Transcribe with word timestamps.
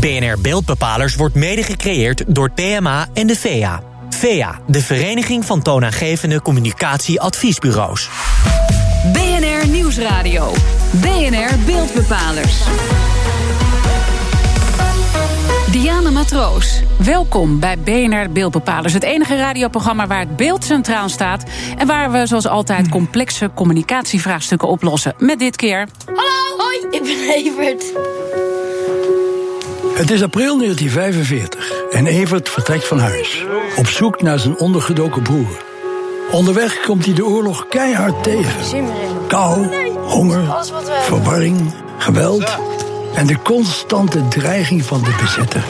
BNR 0.00 0.40
Beeldbepalers 0.40 1.14
wordt 1.14 1.34
mede 1.34 1.62
gecreëerd 1.62 2.24
door 2.26 2.50
PMA 2.50 3.06
en 3.14 3.26
de 3.26 3.36
VEA. 3.36 3.82
VEA, 4.10 4.60
de 4.66 4.82
Vereniging 4.82 5.44
van 5.44 5.62
Toonaangevende 5.62 6.42
Communicatieadviesbureaus. 6.42 8.08
BNR 9.12 9.68
Nieuwsradio. 9.68 10.52
BNR 10.90 11.58
Beeldbepalers. 11.66 12.62
Diana 15.70 16.10
Matroos, 16.10 16.82
welkom 16.98 17.60
bij 17.60 17.78
BNR 17.78 18.30
Beeldbepalers. 18.30 18.92
Het 18.92 19.02
enige 19.02 19.36
radioprogramma 19.36 20.06
waar 20.06 20.20
het 20.20 20.36
beeld 20.36 20.64
centraal 20.64 21.08
staat... 21.08 21.44
en 21.78 21.86
waar 21.86 22.12
we 22.12 22.26
zoals 22.26 22.46
altijd 22.46 22.88
complexe 22.88 23.50
communicatievraagstukken 23.54 24.68
oplossen. 24.68 25.14
Met 25.18 25.38
dit 25.38 25.56
keer... 25.56 25.88
Hallo, 26.06 26.64
hoi, 26.64 26.86
ik 26.90 27.02
ben 27.02 27.34
Evert. 27.34 27.92
Het 30.00 30.10
is 30.10 30.22
april 30.22 30.58
1945 30.58 31.72
en 31.90 32.06
Evert 32.06 32.48
vertrekt 32.48 32.86
van 32.86 32.98
huis. 32.98 33.44
Op 33.76 33.86
zoek 33.86 34.22
naar 34.22 34.38
zijn 34.38 34.58
ondergedoken 34.58 35.22
broer. 35.22 35.64
Onderweg 36.30 36.80
komt 36.80 37.04
hij 37.04 37.14
de 37.14 37.24
oorlog 37.24 37.68
keihard 37.68 38.22
tegen. 38.22 38.84
Kou, 39.28 39.66
honger, 39.96 40.64
verwarring, 41.02 41.74
geweld 41.98 42.58
en 43.14 43.26
de 43.26 43.42
constante 43.42 44.28
dreiging 44.28 44.84
van 44.84 45.02
de 45.02 45.16
bezetter. 45.20 45.64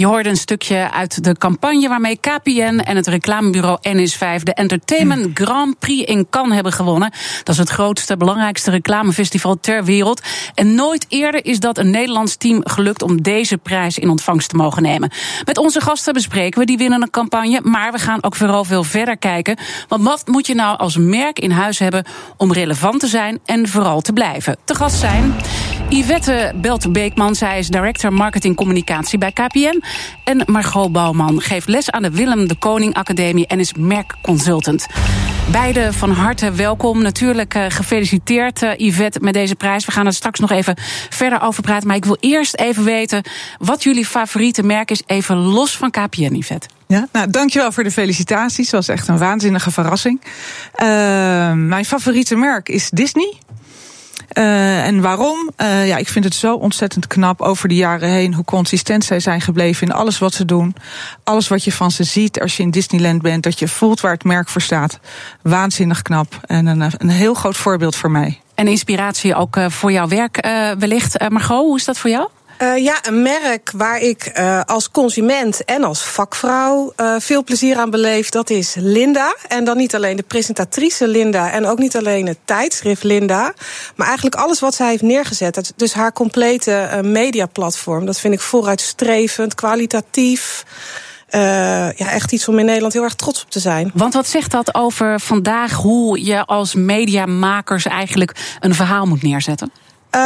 Je 0.00 0.06
hoorde 0.06 0.28
een 0.28 0.36
stukje 0.36 0.90
uit 0.90 1.24
de 1.24 1.36
campagne 1.36 1.88
waarmee 1.88 2.20
KPN 2.20 2.80
en 2.84 2.96
het 2.96 3.06
reclamebureau 3.06 3.78
NS5 3.88 4.42
de 4.42 4.54
Entertainment 4.54 5.38
Grand 5.38 5.78
Prix 5.78 6.10
in 6.10 6.26
Cannes 6.30 6.54
hebben 6.54 6.72
gewonnen. 6.72 7.12
Dat 7.42 7.54
is 7.54 7.58
het 7.58 7.68
grootste, 7.68 8.16
belangrijkste 8.16 8.70
reclamefestival 8.70 9.60
ter 9.60 9.84
wereld. 9.84 10.22
En 10.54 10.74
nooit 10.74 11.06
eerder 11.08 11.44
is 11.44 11.60
dat 11.60 11.78
een 11.78 11.90
Nederlands 11.90 12.36
team 12.36 12.60
gelukt 12.64 13.02
om 13.02 13.22
deze 13.22 13.56
prijs 13.56 13.98
in 13.98 14.10
ontvangst 14.10 14.48
te 14.48 14.56
mogen 14.56 14.82
nemen. 14.82 15.10
Met 15.44 15.58
onze 15.58 15.80
gasten 15.80 16.12
bespreken 16.12 16.60
we 16.60 16.66
die 16.66 16.78
winnende 16.78 17.10
campagne, 17.10 17.60
maar 17.62 17.92
we 17.92 17.98
gaan 17.98 18.22
ook 18.22 18.36
vooral 18.36 18.64
veel 18.64 18.84
verder 18.84 19.18
kijken. 19.18 19.58
Want 19.88 20.02
wat 20.02 20.26
moet 20.26 20.46
je 20.46 20.54
nou 20.54 20.78
als 20.78 20.96
merk 20.96 21.38
in 21.38 21.50
huis 21.50 21.78
hebben 21.78 22.04
om 22.36 22.52
relevant 22.52 23.00
te 23.00 23.06
zijn 23.06 23.40
en 23.44 23.68
vooral 23.68 24.00
te 24.00 24.12
blijven? 24.12 24.56
Te 24.64 24.74
gast 24.74 24.98
zijn 24.98 25.34
Yvette 25.90 26.52
Belt-Beekman, 26.56 27.34
zij 27.34 27.58
is 27.58 27.68
director 27.68 28.12
marketing 28.12 28.56
communicatie 28.56 29.18
bij 29.18 29.32
KPN. 29.32 29.82
En 30.24 30.42
Margot 30.46 30.92
Bouwman 30.92 31.40
geeft 31.40 31.68
les 31.68 31.90
aan 31.90 32.02
de 32.02 32.10
Willem 32.10 32.48
de 32.48 32.54
Koning 32.54 32.94
Academie 32.94 33.46
en 33.46 33.58
is 33.58 33.74
merkconsultant. 33.74 34.86
Beide 35.50 35.92
van 35.92 36.10
harte 36.10 36.50
welkom. 36.50 37.02
Natuurlijk 37.02 37.54
uh, 37.54 37.64
gefeliciteerd, 37.68 38.62
uh, 38.62 38.70
Yvette, 38.76 39.20
met 39.20 39.34
deze 39.34 39.54
prijs. 39.54 39.84
We 39.84 39.92
gaan 39.92 40.06
er 40.06 40.12
straks 40.12 40.40
nog 40.40 40.50
even 40.50 40.74
verder 41.08 41.42
over 41.42 41.62
praten. 41.62 41.86
Maar 41.86 41.96
ik 41.96 42.04
wil 42.04 42.16
eerst 42.20 42.56
even 42.56 42.84
weten 42.84 43.22
wat 43.58 43.82
jullie 43.82 44.06
favoriete 44.06 44.62
merk 44.62 44.90
is. 44.90 45.02
Even 45.06 45.36
los 45.36 45.76
van 45.76 45.90
KPN, 45.90 46.34
Yvette. 46.34 46.68
Ja, 46.86 47.08
nou, 47.12 47.30
dankjewel 47.30 47.72
voor 47.72 47.84
de 47.84 47.90
felicitaties. 47.90 48.70
Dat 48.70 48.86
was 48.86 48.96
echt 48.96 49.08
een 49.08 49.18
waanzinnige 49.18 49.70
verrassing. 49.70 50.20
Uh, 50.22 50.86
mijn 51.52 51.84
favoriete 51.84 52.36
merk 52.36 52.68
is 52.68 52.90
Disney. 52.90 53.38
Uh, 54.38 54.86
en 54.86 55.00
waarom? 55.00 55.50
Uh, 55.56 55.86
ja, 55.86 55.96
ik 55.96 56.08
vind 56.08 56.24
het 56.24 56.34
zo 56.34 56.54
ontzettend 56.54 57.06
knap 57.06 57.40
over 57.40 57.68
de 57.68 57.74
jaren 57.74 58.08
heen 58.08 58.34
hoe 58.34 58.44
consistent 58.44 59.04
zij 59.04 59.20
zijn 59.20 59.40
gebleven 59.40 59.86
in 59.86 59.92
alles 59.92 60.18
wat 60.18 60.34
ze 60.34 60.44
doen. 60.44 60.74
Alles 61.24 61.48
wat 61.48 61.64
je 61.64 61.72
van 61.72 61.90
ze 61.90 62.04
ziet 62.04 62.40
als 62.40 62.56
je 62.56 62.62
in 62.62 62.70
Disneyland 62.70 63.22
bent, 63.22 63.42
dat 63.42 63.58
je 63.58 63.68
voelt 63.68 64.00
waar 64.00 64.12
het 64.12 64.24
merk 64.24 64.48
voor 64.48 64.62
staat. 64.62 64.98
Waanzinnig 65.42 66.02
knap 66.02 66.40
en 66.46 66.66
een, 66.66 66.92
een 66.98 67.08
heel 67.08 67.34
groot 67.34 67.56
voorbeeld 67.56 67.96
voor 67.96 68.10
mij. 68.10 68.40
En 68.54 68.68
inspiratie 68.68 69.34
ook 69.34 69.58
voor 69.68 69.92
jouw 69.92 70.08
werk 70.08 70.46
wellicht. 70.78 71.28
Margot, 71.28 71.58
hoe 71.58 71.76
is 71.76 71.84
dat 71.84 71.98
voor 71.98 72.10
jou? 72.10 72.28
Uh, 72.62 72.76
ja, 72.76 72.98
een 73.02 73.22
merk 73.22 73.70
waar 73.74 74.00
ik 74.00 74.32
uh, 74.38 74.60
als 74.66 74.90
consument 74.90 75.64
en 75.64 75.84
als 75.84 76.02
vakvrouw 76.02 76.92
uh, 76.96 77.14
veel 77.18 77.44
plezier 77.44 77.76
aan 77.76 77.90
beleef, 77.90 78.30
dat 78.30 78.50
is 78.50 78.74
Linda. 78.78 79.36
En 79.48 79.64
dan 79.64 79.76
niet 79.76 79.94
alleen 79.94 80.16
de 80.16 80.22
presentatrice 80.22 81.08
Linda 81.08 81.50
en 81.50 81.66
ook 81.66 81.78
niet 81.78 81.96
alleen 81.96 82.26
het 82.26 82.38
tijdschrift 82.44 83.02
Linda, 83.02 83.54
maar 83.96 84.06
eigenlijk 84.06 84.36
alles 84.36 84.60
wat 84.60 84.74
zij 84.74 84.88
heeft 84.88 85.02
neergezet. 85.02 85.72
Dus 85.76 85.92
haar 85.92 86.12
complete 86.12 87.00
mediaplatform, 87.02 88.06
dat 88.06 88.20
vind 88.20 88.34
ik 88.34 88.40
vooruitstrevend, 88.40 89.54
kwalitatief. 89.54 90.64
Ja, 91.30 91.92
echt 91.96 92.32
iets 92.32 92.48
om 92.48 92.58
in 92.58 92.64
Nederland 92.64 92.92
heel 92.92 93.02
erg 93.02 93.14
trots 93.14 93.42
op 93.42 93.50
te 93.50 93.60
zijn. 93.60 93.90
Want 93.94 94.14
wat 94.14 94.26
zegt 94.26 94.50
dat 94.50 94.74
over 94.74 95.20
vandaag, 95.20 95.72
hoe 95.72 96.24
je 96.24 96.44
als 96.44 96.74
mediamakers 96.74 97.86
eigenlijk 97.86 98.56
een 98.60 98.74
verhaal 98.74 99.06
moet 99.06 99.22
neerzetten? 99.22 99.72
Uh, 100.14 100.20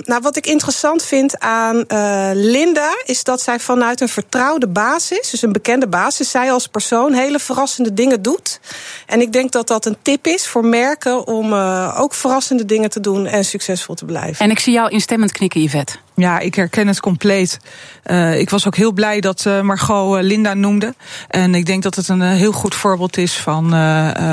nou, 0.00 0.20
wat 0.22 0.36
ik 0.36 0.46
interessant 0.46 1.04
vind 1.04 1.38
aan 1.38 1.84
uh, 1.88 2.30
Linda 2.32 2.90
is 3.04 3.24
dat 3.24 3.40
zij 3.40 3.60
vanuit 3.60 4.00
een 4.00 4.08
vertrouwde 4.08 4.68
basis, 4.68 5.30
dus 5.30 5.42
een 5.42 5.52
bekende 5.52 5.88
basis, 5.88 6.30
zij 6.30 6.52
als 6.52 6.66
persoon 6.66 7.12
hele 7.12 7.38
verrassende 7.38 7.94
dingen 7.94 8.22
doet. 8.22 8.60
En 9.06 9.20
ik 9.20 9.32
denk 9.32 9.52
dat 9.52 9.68
dat 9.68 9.86
een 9.86 9.96
tip 10.02 10.26
is 10.26 10.46
voor 10.46 10.64
merken 10.64 11.26
om 11.26 11.52
uh, 11.52 11.96
ook 12.00 12.14
verrassende 12.14 12.64
dingen 12.64 12.90
te 12.90 13.00
doen 13.00 13.26
en 13.26 13.44
succesvol 13.44 13.94
te 13.94 14.04
blijven. 14.04 14.44
En 14.44 14.50
ik 14.50 14.58
zie 14.58 14.72
jou 14.72 14.90
instemmend 14.90 15.32
knikken, 15.32 15.60
Yvette. 15.60 15.96
Ja, 16.14 16.38
ik 16.38 16.54
herken 16.54 16.86
het 16.86 17.00
compleet. 17.00 17.58
Uh, 18.06 18.38
ik 18.38 18.50
was 18.50 18.66
ook 18.66 18.76
heel 18.76 18.92
blij 18.92 19.20
dat 19.20 19.44
uh, 19.46 19.60
Margot 19.60 20.16
uh, 20.16 20.22
Linda 20.22 20.54
noemde. 20.54 20.94
En 21.28 21.54
ik 21.54 21.66
denk 21.66 21.82
dat 21.82 21.94
het 21.94 22.08
een 22.08 22.22
heel 22.22 22.52
goed 22.52 22.74
voorbeeld 22.74 23.16
is 23.16 23.36
van 23.38 23.74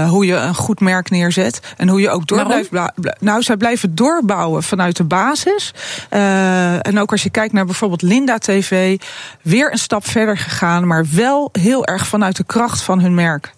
hoe 0.06 0.26
je 0.26 0.36
een 0.36 0.56
goed 0.56 0.80
merk 0.80 1.10
neerzet. 1.10 1.60
En 1.78 1.88
hoe 1.88 2.02
je 2.02 2.10
ook 2.10 2.28
door 2.28 2.46
blijft. 2.46 2.70
Nou, 3.20 3.42
zij 3.42 3.58
blijven 3.58 3.96
doorbouwen 3.96 4.64
vanuit 4.64 4.98
de 4.98 5.04
basis. 5.04 5.74
en 6.10 7.00
ook 7.00 7.12
als 7.12 7.24
je 7.24 7.30
kijkt 7.30 7.54
naar 7.54 7.66
bijvoorbeeld 7.66 8.02
Linda 8.02 8.38
TV, 8.38 8.98
weer 9.42 9.72
een 9.72 9.78
stap 9.78 10.08
verder 10.08 10.38
gegaan, 10.38 10.88
maar 10.88 11.06
wel 11.12 11.50
heel 11.52 11.86
erg 11.86 12.08
vanuit 12.08 12.36
de 12.36 12.44
kracht 12.44 12.82
van 12.82 13.00
hun 13.00 13.14
merk. 13.14 13.54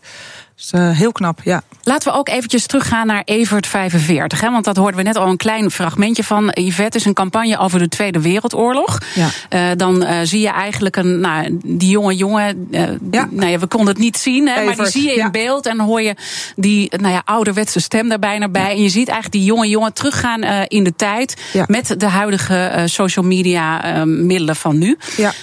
Dus, 0.62 0.82
uh, 0.82 0.90
heel 0.98 1.12
knap, 1.12 1.40
ja. 1.44 1.64
Laten 1.84 2.12
we 2.12 2.18
ook 2.18 2.30
eventjes 2.30 2.66
teruggaan 2.66 3.08
naar 3.08 3.22
Evert 3.26 3.68
45. 3.68 4.42
Hè, 4.42 4.52
want 4.52 4.66
dat 4.66 4.76
hoorden 4.76 4.96
we 4.96 5.04
net 5.04 5.16
al 5.16 5.28
een 5.28 5.38
klein 5.38 5.72
fragmentje 5.72 6.24
van. 6.24 6.52
Yvette 6.54 6.98
is 6.98 7.06
een 7.06 7.14
campagne 7.14 7.58
over 7.58 7.80
de 7.80 7.88
Tweede 7.88 8.22
Wereldoorlog. 8.22 8.98
Ja. 9.16 9.30
Uh, 9.50 9.78
dan 9.78 10.04
uh, 10.04 10.20
zie 10.24 10.40
je 10.40 10.50
eigenlijk 10.50 10.96
een, 10.96 11.20
nou, 11.20 11.60
die 11.64 11.90
jonge 11.90 12.16
jongen. 12.16 12.68
ja. 13.12 13.28
Nou 13.30 13.52
ja, 13.52 13.60
we 13.60 13.68
konden 13.68 13.90
het 13.90 14.04
niet 14.04 14.18
zien, 14.18 14.48
hè, 14.48 14.64
maar 14.64 14.76
die 14.76 14.86
zie 14.86 15.04
je 15.04 15.12
in 15.12 15.18
ja. 15.18 15.30
beeld. 15.30 15.66
En 15.66 15.80
hoor 15.80 16.02
je 16.02 16.16
die 16.56 16.98
nou 16.98 17.14
ja, 17.14 17.22
ouderwetse 17.26 17.80
stem 17.80 18.10
daarbij 18.10 18.38
naar 18.38 18.52
bij. 18.52 18.72
En 18.72 18.82
je 18.82 18.90
ziet 18.90 19.08
eigenlijk 19.08 19.32
die 19.32 19.44
jonge 19.44 19.68
jongen 19.68 19.94
teruggaan 19.94 20.44
in 20.68 20.84
de 20.84 20.96
tijd. 20.96 21.42
Met 21.66 22.00
de 22.00 22.08
huidige 22.08 22.84
social 22.86 23.26
media 23.26 24.06
middelen 24.06 24.56
van 24.56 24.78
nu. 24.78 24.98
Ja 25.18 25.34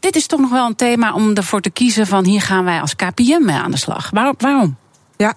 dit 0.00 0.16
is 0.16 0.26
toch 0.26 0.40
nog 0.40 0.50
wel 0.50 0.66
een 0.66 0.76
thema 0.76 1.12
om 1.12 1.34
ervoor 1.34 1.60
te 1.60 1.70
kiezen 1.70 2.06
van 2.06 2.24
hier 2.24 2.42
gaan 2.42 2.64
wij 2.64 2.80
als 2.80 2.96
KPM 2.96 3.44
mee 3.44 3.56
aan 3.56 3.70
de 3.70 3.76
slag. 3.76 4.10
Waar, 4.10 4.34
waarom? 4.38 4.76
Ja, 5.18 5.34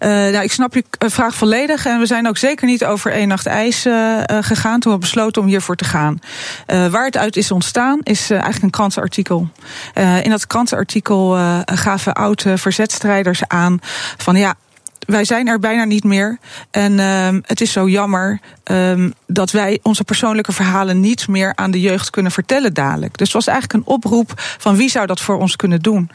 uh, 0.00 0.08
nou, 0.08 0.42
ik 0.42 0.52
snap 0.52 0.74
je 0.74 0.84
vraag 0.98 1.34
volledig. 1.34 1.86
En 1.86 1.98
we 1.98 2.06
zijn 2.06 2.28
ook 2.28 2.36
zeker 2.36 2.66
niet 2.66 2.84
over 2.84 3.12
één 3.12 3.28
nacht 3.28 3.46
ijs 3.46 3.86
uh, 3.86 4.20
gegaan 4.26 4.80
toen 4.80 4.92
we 4.92 4.98
besloten 4.98 5.42
om 5.42 5.48
hiervoor 5.48 5.76
te 5.76 5.84
gaan. 5.84 6.18
Waar 6.66 7.04
het 7.04 7.16
uit 7.16 7.36
is 7.36 7.50
ontstaan 7.50 8.00
is 8.02 8.30
eigenlijk 8.30 8.62
een 8.62 8.70
krantenartikel. 8.70 9.48
in 10.22 10.30
dat 10.30 10.46
krantenartikel 10.46 11.38
gaven 11.64 12.14
oude 12.14 12.58
verzetstrijders 12.58 13.42
aan 13.48 13.78
van 14.16 14.36
ja, 14.36 14.54
wij 15.06 15.24
zijn 15.24 15.48
er 15.48 15.58
bijna 15.58 15.84
niet 15.84 16.04
meer. 16.04 16.38
En 16.70 16.92
uh, 16.92 17.28
het 17.42 17.60
is 17.60 17.72
zo 17.72 17.88
jammer 17.88 18.40
um, 18.64 19.14
dat 19.26 19.50
wij 19.50 19.78
onze 19.82 20.04
persoonlijke 20.04 20.52
verhalen 20.52 21.00
niet 21.00 21.28
meer 21.28 21.52
aan 21.54 21.70
de 21.70 21.80
jeugd 21.80 22.10
kunnen 22.10 22.32
vertellen 22.32 22.74
dadelijk. 22.74 23.18
Dus 23.18 23.26
het 23.26 23.36
was 23.36 23.46
eigenlijk 23.46 23.78
een 23.78 23.94
oproep 23.94 24.32
van 24.36 24.76
wie 24.76 24.90
zou 24.90 25.06
dat 25.06 25.20
voor 25.20 25.38
ons 25.38 25.56
kunnen 25.56 25.80
doen. 25.80 26.10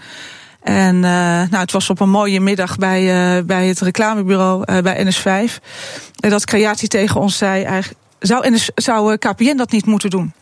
En 0.64 0.96
uh, 0.96 1.02
nou, 1.02 1.58
het 1.58 1.72
was 1.72 1.90
op 1.90 2.00
een 2.00 2.10
mooie 2.10 2.40
middag 2.40 2.78
bij, 2.78 3.38
uh, 3.38 3.44
bij 3.44 3.68
het 3.68 3.80
reclamebureau 3.80 4.64
uh, 4.66 4.78
bij 4.78 5.06
NS5. 5.06 5.64
En 6.20 6.30
dat 6.30 6.46
creatie 6.46 6.88
tegen 6.88 7.22
ons 7.22 7.38
zei 7.38 7.64
eigenlijk, 7.64 8.00
zou, 8.20 8.50
NS, 8.52 8.70
zou 8.76 9.18
KPN 9.18 9.56
dat 9.56 9.72
niet 9.72 9.86
moeten 9.86 10.10
doen? 10.10 10.34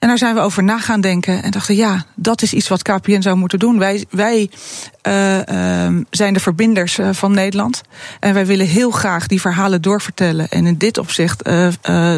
En 0.00 0.08
daar 0.08 0.18
zijn 0.18 0.34
we 0.34 0.40
over 0.40 0.62
na 0.62 0.78
gaan 0.78 1.00
denken 1.00 1.42
en 1.42 1.50
dachten, 1.50 1.76
ja, 1.76 2.04
dat 2.14 2.42
is 2.42 2.52
iets 2.52 2.68
wat 2.68 2.82
KPN 2.82 3.20
zou 3.20 3.36
moeten 3.36 3.58
doen. 3.58 3.78
Wij, 3.78 4.04
wij 4.10 4.50
uh, 5.06 5.36
uh, 5.36 6.02
zijn 6.10 6.34
de 6.34 6.40
verbinders 6.40 6.98
uh, 6.98 7.08
van 7.12 7.32
Nederland. 7.32 7.82
En 8.20 8.34
wij 8.34 8.46
willen 8.46 8.66
heel 8.66 8.90
graag 8.90 9.26
die 9.26 9.40
verhalen 9.40 9.82
doorvertellen. 9.82 10.48
En 10.48 10.66
in 10.66 10.76
dit 10.78 10.98
opzicht 10.98 11.48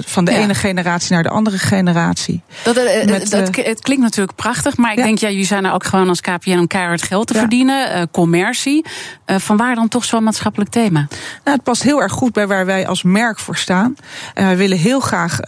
van 0.05 0.25
de 0.25 0.31
ja. 0.31 0.39
ene 0.39 0.55
generatie 0.55 1.13
naar 1.13 1.23
de 1.23 1.29
andere 1.29 1.59
generatie. 1.59 2.41
Dat, 2.65 2.75
Met, 3.07 3.31
dat, 3.31 3.57
het 3.57 3.81
klinkt 3.81 4.03
natuurlijk 4.03 4.37
prachtig, 4.37 4.77
maar 4.77 4.93
ik 4.93 4.99
ja. 4.99 5.05
denk, 5.05 5.19
ja, 5.19 5.29
jullie 5.29 5.45
zijn 5.45 5.65
er 5.65 5.73
ook 5.73 5.85
gewoon 5.85 6.09
als 6.09 6.21
KPN 6.21 6.59
om 6.59 6.67
keihard 6.67 7.03
geld 7.03 7.27
te 7.27 7.35
ja. 7.35 7.41
verdienen. 7.41 8.11
commercie. 8.11 8.85
van 9.27 9.57
waar 9.57 9.75
dan 9.75 9.89
toch 9.89 10.05
zo'n 10.05 10.23
maatschappelijk 10.23 10.71
thema? 10.71 11.07
Nou, 11.45 11.57
het 11.57 11.63
past 11.63 11.83
heel 11.83 12.03
erg 12.03 12.13
goed 12.13 12.33
bij 12.33 12.47
waar 12.47 12.67
wij 12.67 12.87
als 12.87 13.03
merk 13.03 13.39
voor 13.39 13.57
staan. 13.57 13.97
En 14.35 14.45
wij 14.45 14.57
willen 14.57 14.79
heel 14.79 15.01
graag 15.01 15.39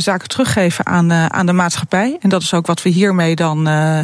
zaken 0.00 0.28
teruggeven 0.28 0.86
aan, 0.86 1.12
aan 1.12 1.46
de 1.46 1.52
maatschappij 1.52 1.81
maatschappij. 1.82 2.16
En 2.20 2.28
dat 2.28 2.42
is 2.42 2.54
ook 2.54 2.66
wat 2.66 2.82
we 2.82 2.90
hiermee 2.90 3.36
dan 3.36 3.68
uh, 3.68 4.00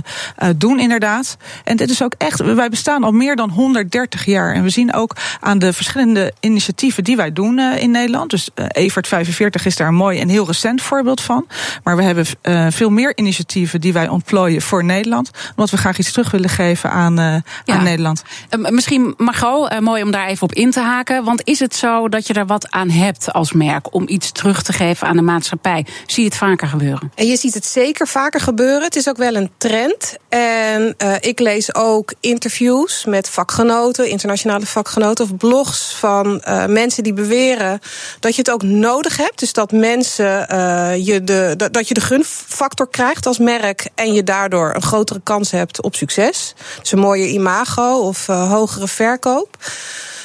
doen, 0.56 0.80
inderdaad. 0.80 1.36
En 1.64 1.76
dit 1.76 1.90
is 1.90 2.02
ook 2.02 2.14
echt, 2.18 2.40
wij 2.40 2.68
bestaan 2.68 3.04
al 3.04 3.12
meer 3.12 3.36
dan 3.36 3.50
130 3.50 4.24
jaar. 4.24 4.54
En 4.54 4.62
we 4.62 4.70
zien 4.70 4.94
ook 4.94 5.16
aan 5.40 5.58
de 5.58 5.72
verschillende 5.72 6.32
initiatieven 6.40 7.04
die 7.04 7.16
wij 7.16 7.32
doen 7.32 7.58
uh, 7.58 7.82
in 7.82 7.90
Nederland. 7.90 8.30
Dus 8.30 8.50
Evert 8.68 9.06
45 9.06 9.66
is 9.66 9.76
daar 9.76 9.88
een 9.88 9.94
mooi 9.94 10.18
en 10.18 10.28
heel 10.28 10.46
recent 10.46 10.82
voorbeeld 10.82 11.20
van. 11.20 11.46
Maar 11.82 11.96
we 11.96 12.02
hebben 12.02 12.26
veel 12.72 12.90
meer 12.90 13.16
initiatieven 13.16 13.80
die 13.80 13.92
wij 13.92 14.08
ontplooien 14.08 14.62
voor 14.62 14.84
Nederland. 14.84 15.30
Omdat 15.50 15.70
we 15.70 15.76
graag 15.76 15.98
iets 15.98 16.12
terug 16.12 16.30
willen 16.30 16.50
geven 16.50 16.90
aan, 16.90 17.14
ja. 17.14 17.42
aan 17.64 17.84
Nederland. 17.84 18.22
misschien, 18.58 19.14
Margot, 19.16 19.80
mooi 19.80 20.02
om 20.02 20.10
daar 20.10 20.26
even 20.26 20.42
op 20.42 20.52
in 20.52 20.70
te 20.70 20.80
haken. 20.80 21.24
Want 21.24 21.40
is 21.44 21.58
het 21.58 21.74
zo 21.74 22.08
dat 22.08 22.26
je 22.26 22.34
er 22.34 22.46
wat 22.46 22.70
aan 22.70 22.90
hebt 22.90 23.32
als 23.32 23.52
merk 23.52 23.94
om 23.94 24.04
iets 24.06 24.32
terug 24.32 24.62
te 24.62 24.72
geven 24.72 25.08
aan 25.08 25.16
de 25.16 25.22
maatschappij? 25.22 25.86
Zie 26.06 26.22
je 26.22 26.28
het 26.28 26.38
vaker 26.38 26.68
gebeuren? 26.68 27.12
En 27.14 27.26
je 27.26 27.36
ziet 27.36 27.54
het 27.54 27.67
zeker 27.72 28.08
vaker 28.08 28.40
gebeuren. 28.40 28.82
Het 28.82 28.96
is 28.96 29.08
ook 29.08 29.16
wel 29.16 29.34
een 29.34 29.50
trend. 29.56 30.16
En 30.28 30.94
uh, 31.02 31.14
ik 31.20 31.38
lees 31.38 31.74
ook 31.74 32.12
interviews 32.20 33.04
met 33.04 33.28
vakgenoten, 33.28 34.08
internationale 34.08 34.66
vakgenoten, 34.66 35.24
of 35.24 35.36
blogs 35.36 35.94
van 35.94 36.42
uh, 36.48 36.66
mensen 36.66 37.02
die 37.02 37.12
beweren 37.12 37.80
dat 38.20 38.34
je 38.34 38.40
het 38.40 38.50
ook 38.50 38.62
nodig 38.62 39.16
hebt. 39.16 39.38
Dus 39.38 39.52
dat 39.52 39.72
mensen 39.72 40.46
uh, 40.52 41.06
je 41.06 41.24
de, 41.24 41.68
dat 41.70 41.88
je 41.88 41.94
de 41.94 42.00
gunfactor 42.00 42.88
krijgt 42.88 43.26
als 43.26 43.38
merk 43.38 43.88
en 43.94 44.12
je 44.12 44.24
daardoor 44.24 44.74
een 44.74 44.82
grotere 44.82 45.20
kans 45.22 45.50
hebt 45.50 45.82
op 45.82 45.94
succes. 45.94 46.54
Dus 46.80 46.92
een 46.92 46.98
mooie 46.98 47.28
imago 47.28 47.98
of 47.98 48.26
hogere 48.26 48.88
verkoop. 48.88 49.56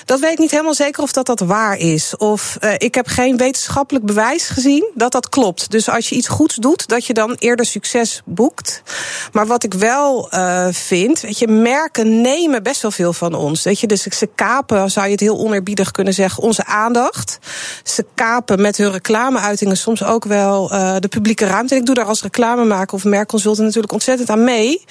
Dat 0.05 0.19
weet 0.19 0.31
ik 0.31 0.37
niet 0.37 0.51
helemaal 0.51 0.73
zeker 0.73 1.03
of 1.03 1.11
dat 1.11 1.25
dat 1.25 1.39
waar 1.39 1.77
is. 1.77 2.17
Of 2.17 2.57
uh, 2.61 2.73
ik 2.77 2.95
heb 2.95 3.07
geen 3.07 3.37
wetenschappelijk 3.37 4.05
bewijs 4.05 4.47
gezien 4.47 4.91
dat 4.95 5.11
dat 5.11 5.29
klopt. 5.29 5.71
Dus 5.71 5.89
als 5.89 6.09
je 6.09 6.15
iets 6.15 6.27
goeds 6.27 6.55
doet, 6.55 6.87
dat 6.87 7.05
je 7.05 7.13
dan 7.13 7.35
eerder 7.39 7.65
succes 7.65 8.21
boekt. 8.25 8.83
Maar 9.31 9.47
wat 9.47 9.63
ik 9.63 9.73
wel 9.73 10.29
uh, 10.33 10.67
vind, 10.71 11.19
weet 11.19 11.39
je, 11.39 11.47
merken 11.47 12.21
nemen 12.21 12.63
best 12.63 12.81
wel 12.81 12.91
veel 12.91 13.13
van 13.13 13.33
ons. 13.33 13.63
Weet 13.63 13.79
je, 13.79 13.87
dus 13.87 14.01
ze 14.01 14.29
kapen, 14.35 14.91
zou 14.91 15.05
je 15.05 15.11
het 15.11 15.19
heel 15.19 15.37
onerbiedig 15.37 15.91
kunnen 15.91 16.13
zeggen, 16.13 16.43
onze 16.43 16.65
aandacht. 16.65 17.37
Ze 17.83 18.05
kapen 18.15 18.61
met 18.61 18.77
hun 18.77 18.91
reclameuitingen 18.91 19.77
soms 19.77 20.03
ook 20.03 20.25
wel 20.25 20.73
uh, 20.73 20.95
de 20.99 21.07
publieke 21.07 21.45
ruimte. 21.45 21.73
En 21.73 21.79
ik 21.79 21.85
doe 21.85 21.95
daar 21.95 22.05
als 22.05 22.21
reclamemaker 22.21 22.93
of 22.95 23.03
merkconsultant 23.03 23.65
natuurlijk 23.65 23.93
ontzettend 23.93 24.29
aan 24.29 24.43
mee. 24.43 24.83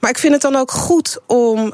Maar 0.00 0.10
ik 0.10 0.18
vind 0.18 0.32
het 0.32 0.42
dan 0.42 0.56
ook 0.56 0.70
goed 0.70 1.18
om, 1.26 1.72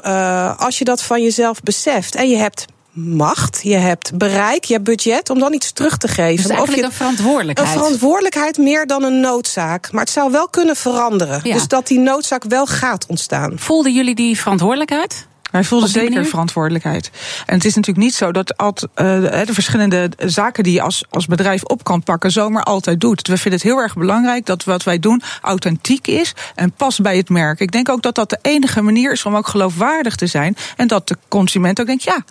als 0.57 0.77
je 0.77 0.83
dat 0.83 1.01
van 1.01 1.21
jezelf 1.21 1.61
beseft 1.61 2.15
en 2.15 2.29
je 2.29 2.37
hebt 2.37 2.65
macht, 2.93 3.59
je 3.63 3.75
hebt 3.75 4.17
bereik, 4.17 4.63
je 4.63 4.73
hebt 4.73 4.85
budget 4.85 5.29
om 5.29 5.39
dan 5.39 5.53
iets 5.53 5.71
terug 5.71 5.97
te 5.97 6.07
geven. 6.07 6.35
Dus 6.35 6.47
eigenlijk 6.47 6.79
je, 6.79 6.85
een 6.85 6.91
verantwoordelijkheid. 6.91 7.69
Een 7.69 7.79
verantwoordelijkheid 7.79 8.57
meer 8.57 8.87
dan 8.87 9.03
een 9.03 9.19
noodzaak. 9.19 9.91
Maar 9.91 10.01
het 10.01 10.11
zou 10.11 10.31
wel 10.31 10.47
kunnen 10.47 10.75
veranderen. 10.75 11.39
Ja. 11.43 11.53
Dus 11.53 11.67
dat 11.67 11.87
die 11.87 11.99
noodzaak 11.99 12.43
wel 12.43 12.65
gaat 12.65 13.05
ontstaan. 13.05 13.53
Voelden 13.55 13.93
jullie 13.93 14.15
die 14.15 14.39
verantwoordelijkheid? 14.39 15.27
Wij 15.53 15.63
voelden 15.63 15.89
zeker 15.89 16.13
manier? 16.13 16.29
verantwoordelijkheid. 16.29 17.11
En 17.45 17.55
het 17.55 17.65
is 17.65 17.75
natuurlijk 17.75 18.05
niet 18.05 18.15
zo 18.15 18.31
dat 18.31 18.57
altijd, 18.57 18.91
uh, 18.95 19.45
de 19.45 19.53
verschillende 19.53 20.11
zaken 20.17 20.63
die 20.63 20.73
je 20.73 20.81
als, 20.81 21.03
als 21.09 21.25
bedrijf 21.25 21.63
op 21.63 21.83
kan 21.83 22.03
pakken, 22.03 22.31
zomaar 22.31 22.63
altijd 22.63 23.01
doet. 23.01 23.27
We 23.27 23.37
vinden 23.37 23.59
het 23.59 23.69
heel 23.69 23.77
erg 23.77 23.95
belangrijk 23.95 24.45
dat 24.45 24.63
wat 24.63 24.83
wij 24.83 24.99
doen 24.99 25.21
authentiek 25.41 26.07
is 26.07 26.33
en 26.55 26.71
past 26.71 27.01
bij 27.01 27.17
het 27.17 27.29
merk. 27.29 27.59
Ik 27.59 27.71
denk 27.71 27.89
ook 27.89 28.01
dat 28.01 28.15
dat 28.15 28.29
de 28.29 28.39
enige 28.41 28.81
manier 28.81 29.11
is 29.11 29.25
om 29.25 29.35
ook 29.35 29.47
geloofwaardig 29.47 30.15
te 30.15 30.27
zijn. 30.27 30.55
En 30.77 30.87
dat 30.87 31.07
de 31.07 31.17
consument 31.27 31.79
ook 31.79 31.87
denkt, 31.87 32.03
ja, 32.03 32.23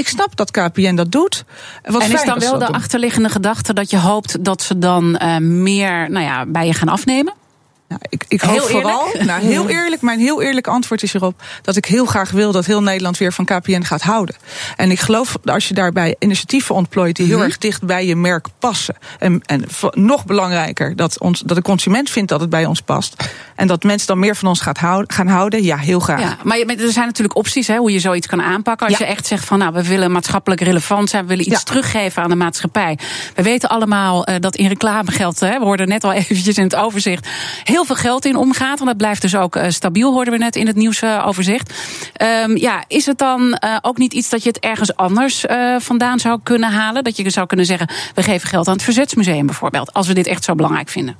ik 0.00 0.08
snap 0.08 0.36
dat 0.36 0.50
KPN 0.50 0.94
dat 0.94 1.12
doet. 1.12 1.44
Wat 1.82 2.02
en 2.02 2.12
is 2.12 2.24
dan 2.24 2.38
wel 2.38 2.58
de 2.58 2.64
doen. 2.64 2.74
achterliggende 2.74 3.28
gedachte 3.28 3.72
dat 3.72 3.90
je 3.90 3.98
hoopt 3.98 4.44
dat 4.44 4.62
ze 4.62 4.78
dan 4.78 5.20
uh, 5.22 5.36
meer 5.36 6.10
nou 6.10 6.24
ja, 6.24 6.46
bij 6.46 6.66
je 6.66 6.74
gaan 6.74 6.88
afnemen? 6.88 7.34
Nou, 7.90 8.02
ik, 8.08 8.24
ik 8.28 8.40
hoop 8.40 8.60
vooral, 8.60 9.08
nou, 9.26 9.42
heel 9.42 9.68
eerlijk, 9.68 10.02
mijn 10.02 10.18
heel 10.18 10.42
eerlijke 10.42 10.70
antwoord 10.70 11.02
is 11.02 11.12
hierop 11.12 11.42
dat 11.62 11.76
ik 11.76 11.84
heel 11.84 12.06
graag 12.06 12.30
wil 12.30 12.52
dat 12.52 12.66
heel 12.66 12.82
Nederland 12.82 13.18
weer 13.18 13.32
van 13.32 13.44
KPN 13.44 13.82
gaat 13.82 14.02
houden. 14.02 14.34
En 14.76 14.90
ik 14.90 15.00
geloof 15.00 15.36
als 15.44 15.68
je 15.68 15.74
daarbij 15.74 16.16
initiatieven 16.18 16.74
ontplooit 16.74 17.16
die 17.16 17.26
heel 17.26 17.34
mm 17.34 17.40
-hmm. 17.40 17.50
erg 17.50 17.58
dicht 17.58 17.82
bij 17.82 18.06
je 18.06 18.16
merk 18.16 18.46
passen. 18.58 18.94
En, 19.18 19.40
en 19.46 19.64
nog 19.90 20.24
belangrijker, 20.24 20.96
dat, 20.96 21.20
ons, 21.20 21.40
dat 21.40 21.56
de 21.56 21.62
consument 21.62 22.10
vindt 22.10 22.28
dat 22.28 22.40
het 22.40 22.50
bij 22.50 22.64
ons 22.64 22.80
past. 22.80 23.24
En 23.54 23.66
dat 23.66 23.82
mensen 23.82 24.06
dan 24.06 24.18
meer 24.18 24.36
van 24.36 24.48
ons 24.48 24.60
gaat 24.60 24.78
houden, 24.78 25.12
gaan 25.12 25.28
houden, 25.28 25.62
ja, 25.62 25.76
heel 25.76 26.00
graag. 26.00 26.20
Ja, 26.20 26.36
maar 26.42 26.58
er 26.58 26.92
zijn 26.92 27.06
natuurlijk 27.06 27.36
opties 27.36 27.66
hè, 27.66 27.76
hoe 27.76 27.92
je 27.92 27.98
zoiets 27.98 28.26
kan 28.26 28.42
aanpakken. 28.42 28.86
Als 28.86 28.98
ja. 28.98 29.04
je 29.04 29.10
echt 29.10 29.26
zegt 29.26 29.44
van 29.44 29.58
nou, 29.58 29.72
we 29.72 29.84
willen 29.84 30.12
maatschappelijk 30.12 30.60
relevant 30.60 31.10
zijn, 31.10 31.22
we 31.22 31.28
willen 31.28 31.46
iets 31.46 31.58
ja. 31.58 31.64
teruggeven 31.64 32.22
aan 32.22 32.28
de 32.28 32.36
maatschappij. 32.36 32.98
We 33.34 33.42
weten 33.42 33.68
allemaal 33.68 34.28
uh, 34.28 34.34
dat 34.40 34.56
in 34.56 34.68
reclamegeld, 34.68 35.40
hè, 35.40 35.58
we 35.58 35.64
hoorden 35.64 35.88
net 35.88 36.04
al 36.04 36.12
eventjes 36.12 36.56
in 36.56 36.64
het 36.64 36.76
overzicht, 36.76 37.28
heel 37.64 37.79
heel 37.86 37.96
veel 37.96 38.10
geld 38.10 38.24
in 38.24 38.36
omgaat. 38.36 38.78
Want 38.78 38.90
dat 38.90 38.96
blijft 38.96 39.22
dus 39.22 39.36
ook 39.36 39.56
uh, 39.56 39.64
stabiel, 39.68 40.12
hoorden 40.12 40.32
we 40.32 40.38
net 40.38 40.56
in 40.56 40.66
het 40.66 40.76
nieuwsoverzicht. 40.76 41.72
Uh, 42.22 42.42
um, 42.42 42.56
ja, 42.56 42.84
is 42.88 43.06
het 43.06 43.18
dan 43.18 43.58
uh, 43.64 43.76
ook 43.82 43.98
niet 43.98 44.12
iets 44.12 44.28
dat 44.28 44.42
je 44.42 44.48
het 44.48 44.58
ergens 44.58 44.96
anders 44.96 45.44
vandaan 45.78 46.18
zou 46.18 46.40
kunnen 46.42 46.70
halen? 46.70 47.04
Dat 47.04 47.16
je 47.16 47.30
zou 47.30 47.46
kunnen 47.46 47.66
zeggen, 47.66 47.88
we 48.14 48.22
geven 48.22 48.48
geld 48.48 48.66
aan 48.66 48.72
het 48.72 48.82
Verzetsmuseum 48.82 49.46
bijvoorbeeld. 49.46 49.92
Als 49.92 50.06
we 50.06 50.14
dit 50.14 50.26
echt 50.26 50.44
zo 50.44 50.54
belangrijk 50.54 50.88
vinden. 50.88 51.16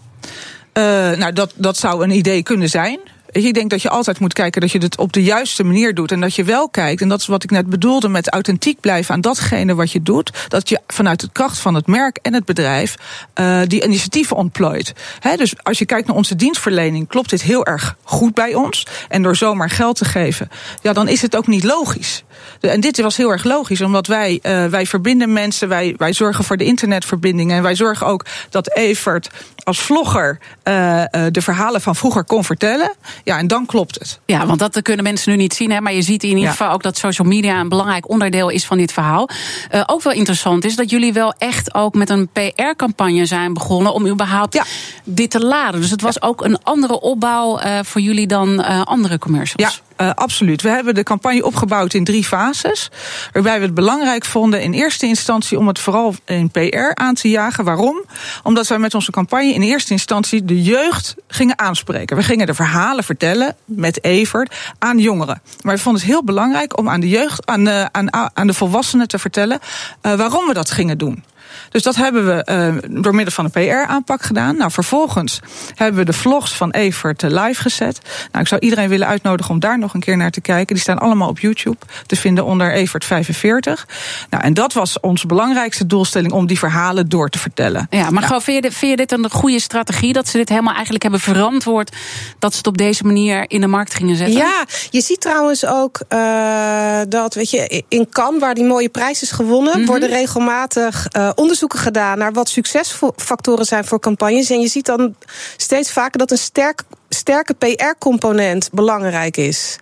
nou, 1.19 1.33
dat, 1.33 1.53
dat 1.57 1.77
zou 1.77 2.05
een 2.05 2.11
idee 2.11 2.43
kunnen 2.43 2.69
zijn. 2.69 2.99
Ik 3.33 3.55
denk 3.55 3.71
dat 3.71 3.83
je 3.83 3.91
altijd 3.91 4.19
moet 4.21 4.33
kijken 4.33 4.61
dat 4.61 4.73
je 4.73 4.79
het 4.79 4.99
op 4.99 5.13
de 5.13 5.23
juiste 5.23 5.65
manier 5.65 5.95
doet. 5.95 6.13
En 6.13 6.21
dat 6.21 6.35
je 6.35 6.45
wel 6.45 6.69
kijkt, 6.69 7.03
en 7.03 7.09
dat 7.09 7.21
is 7.21 7.27
wat 7.27 7.43
ik 7.43 7.51
net 7.51 7.67
bedoelde 7.67 8.09
met 8.09 8.31
authentiek 8.31 8.81
blijven 8.81 9.15
aan 9.15 9.21
datgene 9.21 9.75
wat 9.75 9.93
je 9.93 10.03
doet. 10.03 10.33
Dat 10.49 10.69
je 10.69 10.81
vanuit 10.87 11.21
de 11.21 11.29
kracht 11.33 11.59
van 11.59 11.75
het 11.75 11.87
merk 11.87 12.19
en 12.23 12.35
het 12.35 12.45
bedrijf 12.45 12.95
uh, 13.35 13.61
die 13.67 13.85
initiatieven 13.85 14.37
ontplooit. 14.37 14.93
Dus 15.37 15.55
als 15.63 15.79
je 15.79 15.87
kijkt 15.87 16.07
naar 16.07 16.17
onze 16.17 16.37
dienstverlening, 16.37 17.09
klopt 17.09 17.31
dit 17.31 17.43
heel 17.43 17.67
erg 17.67 17.97
goed 18.03 18.35
bij 18.35 18.55
ons. 18.55 18.87
En 19.09 19.23
door 19.23 19.37
zomaar 19.37 19.71
geld 19.71 19.97
te 19.97 20.05
geven, 20.05 20.49
ja, 20.83 20.93
dan 20.93 21.09
is 21.09 21.23
het 21.23 21.37
ook 21.37 21.47
niet 21.47 21.65
logisch. 21.65 22.25
En 22.61 22.81
dit 22.81 23.01
was 23.01 23.17
heel 23.17 23.31
erg 23.31 23.45
logisch, 23.45 23.81
omdat 23.81 24.07
wij, 24.07 24.39
uh, 24.43 24.67
wij 24.67 24.87
verbinden 24.87 25.33
mensen, 25.33 25.69
wij, 25.69 25.95
wij 25.97 26.13
zorgen 26.13 26.45
voor 26.45 26.57
de 26.57 26.65
internetverbindingen. 26.65 27.57
En 27.57 27.63
wij 27.63 27.75
zorgen 27.75 28.07
ook 28.07 28.25
dat 28.51 28.77
Evert 28.77 29.31
als 29.71 29.81
vlogger 29.81 30.39
uh, 30.65 31.03
de 31.31 31.43
verhalen 31.43 31.81
van 31.81 31.97
vroeger 31.97 32.25
kon 32.25 32.45
vertellen. 32.45 32.95
Ja, 33.25 33.39
en 33.39 33.47
dan 33.47 33.67
klopt 33.67 33.99
het. 33.99 34.21
Ja, 34.27 34.47
want 34.47 34.59
dat 34.59 34.83
kunnen 34.83 35.05
mensen 35.05 35.31
nu 35.31 35.37
niet 35.37 35.55
zien. 35.55 35.71
Hè, 35.71 35.81
maar 35.81 35.93
je 35.93 36.03
ziet 36.03 36.23
in 36.23 36.29
ieder 36.29 36.45
ja. 36.45 36.51
geval 36.51 36.71
ook 36.71 36.83
dat 36.83 36.99
social 36.99 37.29
media 37.29 37.61
een 37.61 37.69
belangrijk 37.69 38.09
onderdeel 38.09 38.49
is 38.49 38.67
van 38.67 38.77
dit 38.77 38.93
verhaal. 38.93 39.29
Uh, 39.75 39.83
ook 39.87 40.03
wel 40.03 40.13
interessant 40.13 40.65
is 40.65 40.77
dat 40.77 40.91
jullie 40.91 41.13
wel 41.13 41.35
echt 41.39 41.75
ook 41.75 41.95
met 41.95 42.11
een 42.11 42.29
PR-campagne 42.29 43.27
zijn 43.27 43.55
begonnen 43.55 43.93
om 43.93 44.07
überhaupt 44.07 44.55
ja. 44.55 44.65
dit 45.05 45.31
te 45.31 45.41
laden. 45.41 45.81
Dus 45.81 45.91
het 45.91 46.03
was 46.03 46.23
ook 46.23 46.45
een 46.45 46.63
andere 46.63 47.01
opbouw 47.01 47.61
uh, 47.61 47.79
voor 47.83 48.01
jullie 48.01 48.27
dan 48.27 48.65
andere 48.85 49.19
commercials. 49.19 49.75
Ja. 49.75 49.90
Uh, 50.01 50.11
absoluut. 50.15 50.63
We 50.63 50.69
hebben 50.69 50.95
de 50.95 51.03
campagne 51.03 51.45
opgebouwd 51.45 51.95
in 51.95 52.05
drie 52.05 52.25
fases. 52.25 52.91
Waarbij 53.33 53.59
we 53.59 53.65
het 53.65 53.75
belangrijk 53.75 54.25
vonden 54.25 54.63
in 54.63 54.73
eerste 54.73 55.07
instantie 55.07 55.59
om 55.59 55.67
het 55.67 55.79
vooral 55.79 56.15
in 56.25 56.51
PR 56.51 56.91
aan 56.95 57.15
te 57.15 57.29
jagen. 57.29 57.65
Waarom? 57.65 58.05
Omdat 58.43 58.67
wij 58.67 58.79
met 58.79 58.95
onze 58.95 59.11
campagne 59.11 59.53
in 59.53 59.63
eerste 59.63 59.93
instantie 59.93 60.45
de 60.45 60.63
jeugd 60.63 61.15
gingen 61.29 61.59
aanspreken. 61.59 62.17
We 62.17 62.23
gingen 62.23 62.47
de 62.47 62.55
verhalen 62.55 63.05
vertellen 63.05 63.57
met 63.65 64.05
Evert 64.05 64.55
aan 64.79 64.99
jongeren. 64.99 65.43
Maar 65.63 65.75
we 65.75 65.81
vonden 65.81 66.03
het 66.03 66.11
heel 66.11 66.25
belangrijk 66.25 66.79
om 66.79 66.89
aan 66.89 67.01
de 67.01 67.09
jeugd, 67.09 67.47
aan 67.47 67.65
de, 67.65 67.89
aan, 67.93 68.37
aan 68.37 68.47
de 68.47 68.55
volwassenen 68.55 69.09
te 69.09 69.19
vertellen 69.19 69.59
uh, 70.03 70.15
waarom 70.15 70.47
we 70.47 70.55
dat 70.55 70.71
gingen 70.71 70.99
doen. 70.99 71.25
Dus 71.71 71.83
dat 71.83 71.97
hebben 71.97 72.27
we 72.27 72.47
uh, 72.51 73.03
door 73.03 73.15
middel 73.15 73.35
van 73.35 73.45
een 73.45 73.51
PR-aanpak 73.51 74.23
gedaan. 74.23 74.57
Nou, 74.57 74.71
vervolgens 74.71 75.41
hebben 75.75 76.01
we 76.01 76.07
de 76.07 76.13
vlogs 76.13 76.53
van 76.53 76.71
Evert 76.71 77.23
live 77.23 77.63
gezet. 77.63 78.01
Nou, 78.31 78.43
ik 78.43 78.49
zou 78.49 78.61
iedereen 78.61 78.89
willen 78.89 79.07
uitnodigen 79.07 79.53
om 79.53 79.61
daar 79.61 79.79
nog 79.79 79.95
een 79.95 80.01
keer 80.01 80.17
naar 80.17 80.31
te 80.31 80.41
kijken. 80.41 80.75
Die 80.75 80.83
staan 80.83 80.99
allemaal 80.99 81.29
op 81.29 81.39
YouTube 81.39 81.79
te 82.07 82.17
vinden 82.17 82.45
onder 82.45 82.73
Evert 82.73 83.05
45. 83.05 83.87
Nou, 84.31 84.45
en 84.45 84.55
dat 84.55 84.73
was 84.73 85.01
onze 85.01 85.27
belangrijkste 85.27 85.87
doelstelling 85.87 86.33
om 86.33 86.47
die 86.47 86.59
verhalen 86.59 87.09
door 87.09 87.29
te 87.29 87.39
vertellen. 87.39 87.87
Ja, 87.91 88.11
maar 88.11 88.29
nou. 88.29 88.43
vind, 88.43 88.65
je, 88.65 88.73
vind 88.73 88.91
je 88.91 88.97
dit 88.97 89.13
een 89.13 89.31
goede 89.31 89.61
strategie? 89.61 90.13
Dat 90.13 90.29
ze 90.29 90.37
dit 90.37 90.49
helemaal 90.49 90.75
eigenlijk 90.75 91.03
hebben 91.03 91.21
verantwoord 91.21 91.97
dat 92.39 92.53
ze 92.53 92.59
het 92.59 92.67
op 92.67 92.79
deze 92.79 93.05
manier 93.05 93.45
in 93.47 93.61
de 93.61 93.67
markt 93.67 93.95
gingen 93.95 94.17
zetten? 94.17 94.37
Ja, 94.37 94.65
je 94.91 95.01
ziet 95.01 95.21
trouwens 95.21 95.67
ook 95.67 96.01
uh, 96.09 97.01
dat, 97.09 97.35
weet 97.35 97.51
je, 97.51 97.85
in 97.89 98.09
Cannes, 98.11 98.41
waar 98.41 98.55
die 98.55 98.65
mooie 98.65 98.89
prijs 98.89 99.23
is 99.23 99.31
gewonnen, 99.31 99.73
mm 99.73 99.79
-hmm. 99.79 99.87
worden 99.87 100.09
regelmatig 100.09 101.07
uh, 101.17 101.31
onderzoeken 101.41 101.79
gedaan 101.79 102.19
naar 102.19 102.33
wat 102.33 102.49
succesfactoren 102.49 103.65
zijn 103.65 103.85
voor 103.85 104.01
campagnes. 104.01 104.51
En 104.51 104.61
je 104.61 104.69
ziet 104.69 104.87
dan 104.87 105.15
steeds 105.57 105.93
vaker 105.93 106.19
dat 106.19 106.31
een 106.31 106.39
sterk, 106.39 106.83
sterke 107.09 107.55
PR-component 107.55 108.69
belangrijk 108.73 109.37
is. 109.37 109.79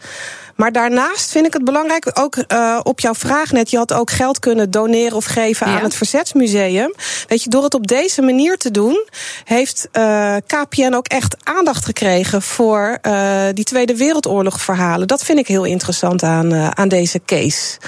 Maar 0.57 0.73
daarnaast 0.73 1.31
vind 1.31 1.47
ik 1.47 1.53
het 1.53 1.65
belangrijk, 1.65 2.11
ook 2.15 2.37
uh, 2.37 2.81
op 2.83 3.01
jouw 3.01 3.15
vraag 3.15 3.53
net, 3.53 3.71
je 3.71 3.77
had 3.77 3.93
ook 3.93 4.11
geld 4.11 4.39
kunnen 4.39 4.71
doneren 4.71 5.17
of 5.17 5.25
geven 5.25 5.71
ja. 5.71 5.77
aan 5.77 5.83
het 5.83 5.95
Verzetsmuseum. 5.95 6.95
Weet 7.29 7.43
je, 7.43 7.51
door 7.51 7.63
het 7.63 7.75
op 7.75 7.87
deze 7.87 8.23
manier 8.23 8.57
te 8.57 8.71
doen, 8.71 9.07
heeft 9.45 9.89
uh, 9.93 10.37
KPN 10.47 10.95
ook 10.95 11.07
echt 11.07 11.37
aandacht 11.43 11.85
gekregen 11.85 12.43
voor 12.43 12.99
uh, 13.03 13.43
die 13.55 13.65
Tweede 13.65 13.97
Wereldoorlog 13.97 14.61
verhalen. 14.61 15.09
Dat 15.09 15.25
vind 15.25 15.39
ik 15.39 15.47
heel 15.47 15.65
interessant 15.65 16.23
aan, 16.23 16.77
aan 16.77 16.89
deze 16.89 17.21
case 17.27 17.79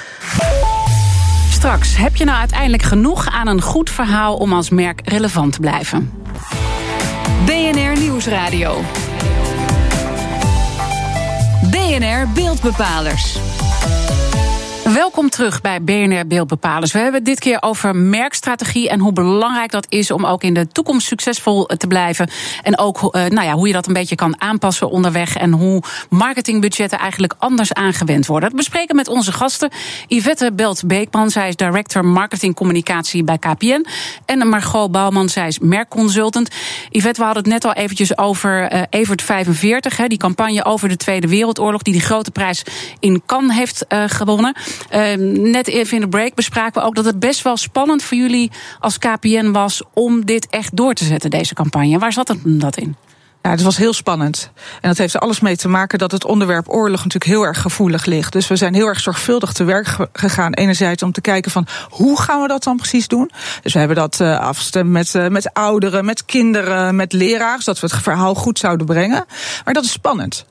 straks. 1.60 1.96
Heb 1.96 2.16
je 2.16 2.24
nou 2.24 2.38
uiteindelijk 2.38 2.82
genoeg 2.82 3.28
aan 3.28 3.46
een 3.46 3.60
goed 3.60 3.90
verhaal 3.90 4.36
om 4.36 4.52
als 4.52 4.70
merk 4.70 5.00
relevant 5.04 5.52
te 5.52 5.60
blijven? 5.60 6.12
BNR 7.44 7.98
Nieuwsradio. 7.98 8.80
BNR 11.70 12.28
Beeldbepalers. 12.34 13.49
Welkom 14.94 15.30
terug 15.30 15.60
bij 15.60 15.82
BNR 15.82 16.26
Beeldbepalers. 16.26 16.92
We 16.92 16.98
hebben 16.98 17.16
het 17.16 17.24
dit 17.24 17.38
keer 17.38 17.62
over 17.62 17.96
merkstrategie 17.96 18.88
en 18.88 19.00
hoe 19.00 19.12
belangrijk 19.12 19.70
dat 19.70 19.86
is 19.88 20.10
om 20.10 20.26
ook 20.26 20.42
in 20.42 20.54
de 20.54 20.68
toekomst 20.68 21.06
succesvol 21.06 21.66
te 21.66 21.86
blijven. 21.86 22.30
En 22.62 22.78
ook 22.78 23.02
uh, 23.02 23.10
nou 23.10 23.46
ja, 23.46 23.52
hoe 23.52 23.66
je 23.66 23.72
dat 23.72 23.86
een 23.86 23.92
beetje 23.92 24.14
kan 24.14 24.40
aanpassen 24.40 24.90
onderweg 24.90 25.36
en 25.36 25.52
hoe 25.52 25.82
marketingbudgetten 26.08 26.98
eigenlijk 26.98 27.34
anders 27.38 27.72
aangewend 27.72 28.26
worden. 28.26 28.48
Dat 28.48 28.58
bespreken 28.58 28.96
met 28.96 29.08
onze 29.08 29.32
gasten. 29.32 29.70
Yvette 30.06 30.52
Belt-Beekman, 30.52 31.30
zij 31.30 31.48
is 31.48 31.56
director 31.56 32.04
marketing 32.04 32.54
communicatie 32.54 33.24
bij 33.24 33.38
KPN. 33.38 33.86
En 34.24 34.48
Margot 34.48 34.92
Bouwman, 34.92 35.28
zij 35.28 35.46
is 35.46 35.58
merkconsultant. 35.58 36.48
Yvette, 36.88 37.20
we 37.20 37.26
hadden 37.26 37.42
het 37.42 37.52
net 37.52 37.64
al 37.64 37.72
eventjes 37.72 38.18
over 38.18 38.72
uh, 38.72 38.82
Evert 38.90 39.22
45, 39.22 39.96
hè, 39.96 40.06
die 40.06 40.18
campagne 40.18 40.64
over 40.64 40.88
de 40.88 40.96
Tweede 40.96 41.28
Wereldoorlog, 41.28 41.82
die 41.82 41.92
die 41.92 42.02
grote 42.02 42.30
prijs 42.30 42.62
in 43.00 43.22
Cannes 43.26 43.56
heeft 43.56 43.84
gewonnen. 43.88 44.54
Uh, 44.94 45.14
net 45.52 45.68
even 45.68 45.94
in 45.94 46.00
de 46.00 46.08
break 46.08 46.34
bespraken 46.34 46.80
we 46.80 46.86
ook 46.86 46.94
dat 46.94 47.04
het 47.04 47.20
best 47.20 47.42
wel 47.42 47.56
spannend 47.56 48.02
voor 48.02 48.16
jullie 48.16 48.50
als 48.80 48.98
KPN 48.98 49.50
was 49.50 49.82
om 49.94 50.24
dit 50.24 50.46
echt 50.46 50.76
door 50.76 50.94
te 50.94 51.04
zetten, 51.04 51.30
deze 51.30 51.54
campagne. 51.54 51.98
Waar 51.98 52.12
zat 52.12 52.34
dat 52.44 52.76
in? 52.76 52.96
Ja, 53.42 53.50
het 53.50 53.62
was 53.62 53.76
heel 53.76 53.92
spannend. 53.92 54.50
En 54.80 54.88
dat 54.88 54.98
heeft 54.98 55.14
er 55.14 55.20
alles 55.20 55.40
mee 55.40 55.56
te 55.56 55.68
maken 55.68 55.98
dat 55.98 56.12
het 56.12 56.24
onderwerp 56.24 56.68
oorlog 56.68 57.04
natuurlijk 57.04 57.24
heel 57.24 57.42
erg 57.42 57.60
gevoelig 57.60 58.04
ligt. 58.04 58.32
Dus 58.32 58.48
we 58.48 58.56
zijn 58.56 58.74
heel 58.74 58.86
erg 58.86 59.00
zorgvuldig 59.00 59.52
te 59.52 59.64
werk 59.64 59.96
gegaan. 60.12 60.52
Enerzijds 60.52 61.02
om 61.02 61.12
te 61.12 61.20
kijken 61.20 61.50
van 61.50 61.66
hoe 61.90 62.20
gaan 62.20 62.42
we 62.42 62.48
dat 62.48 62.62
dan 62.62 62.76
precies 62.76 63.08
doen. 63.08 63.30
Dus 63.62 63.72
we 63.72 63.78
hebben 63.78 63.96
dat 63.96 64.18
uh, 64.20 64.38
afgestemd 64.38 64.90
met, 64.90 65.14
uh, 65.14 65.28
met 65.28 65.52
ouderen, 65.52 66.04
met 66.04 66.24
kinderen, 66.24 66.96
met 66.96 67.12
leraars. 67.12 67.64
Dat 67.64 67.80
we 67.80 67.86
het 67.86 68.02
verhaal 68.02 68.34
goed 68.34 68.58
zouden 68.58 68.86
brengen. 68.86 69.24
Maar 69.64 69.74
dat 69.74 69.84
is 69.84 69.92
spannend. 69.92 70.44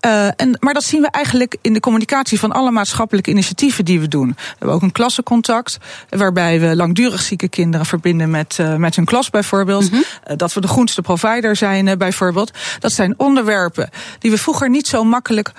Uh, 0.00 0.26
en, 0.26 0.56
maar 0.60 0.74
dat 0.74 0.84
zien 0.84 1.00
we 1.00 1.10
eigenlijk 1.10 1.56
in 1.60 1.72
de 1.72 1.80
communicatie 1.80 2.38
van 2.38 2.52
alle 2.52 2.70
maatschappelijke 2.70 3.30
initiatieven 3.30 3.84
die 3.84 4.00
we 4.00 4.08
doen. 4.08 4.28
We 4.28 4.44
hebben 4.48 4.76
ook 4.76 4.82
een 4.82 4.92
klassencontact, 4.92 5.78
waarbij 6.08 6.60
we 6.60 6.76
langdurig 6.76 7.22
zieke 7.22 7.48
kinderen 7.48 7.86
verbinden 7.86 8.30
met, 8.30 8.58
uh, 8.60 8.76
met 8.76 8.96
hun 8.96 9.04
klas 9.04 9.30
bijvoorbeeld. 9.30 9.82
Mm 9.82 9.90
-hmm. 9.90 10.30
uh, 10.30 10.36
dat 10.36 10.52
we 10.52 10.60
de 10.60 10.68
groenste 10.68 11.02
provider 11.02 11.56
zijn 11.56 11.98
bijvoorbeeld. 11.98 12.50
Dat 12.78 12.92
zijn 12.92 13.14
onderwerpen 13.16 13.90
die 14.18 14.30
we 14.30 14.38
vroeger 14.38 14.70
niet 14.70 14.86
zo 14.86 15.04
makkelijk 15.04 15.52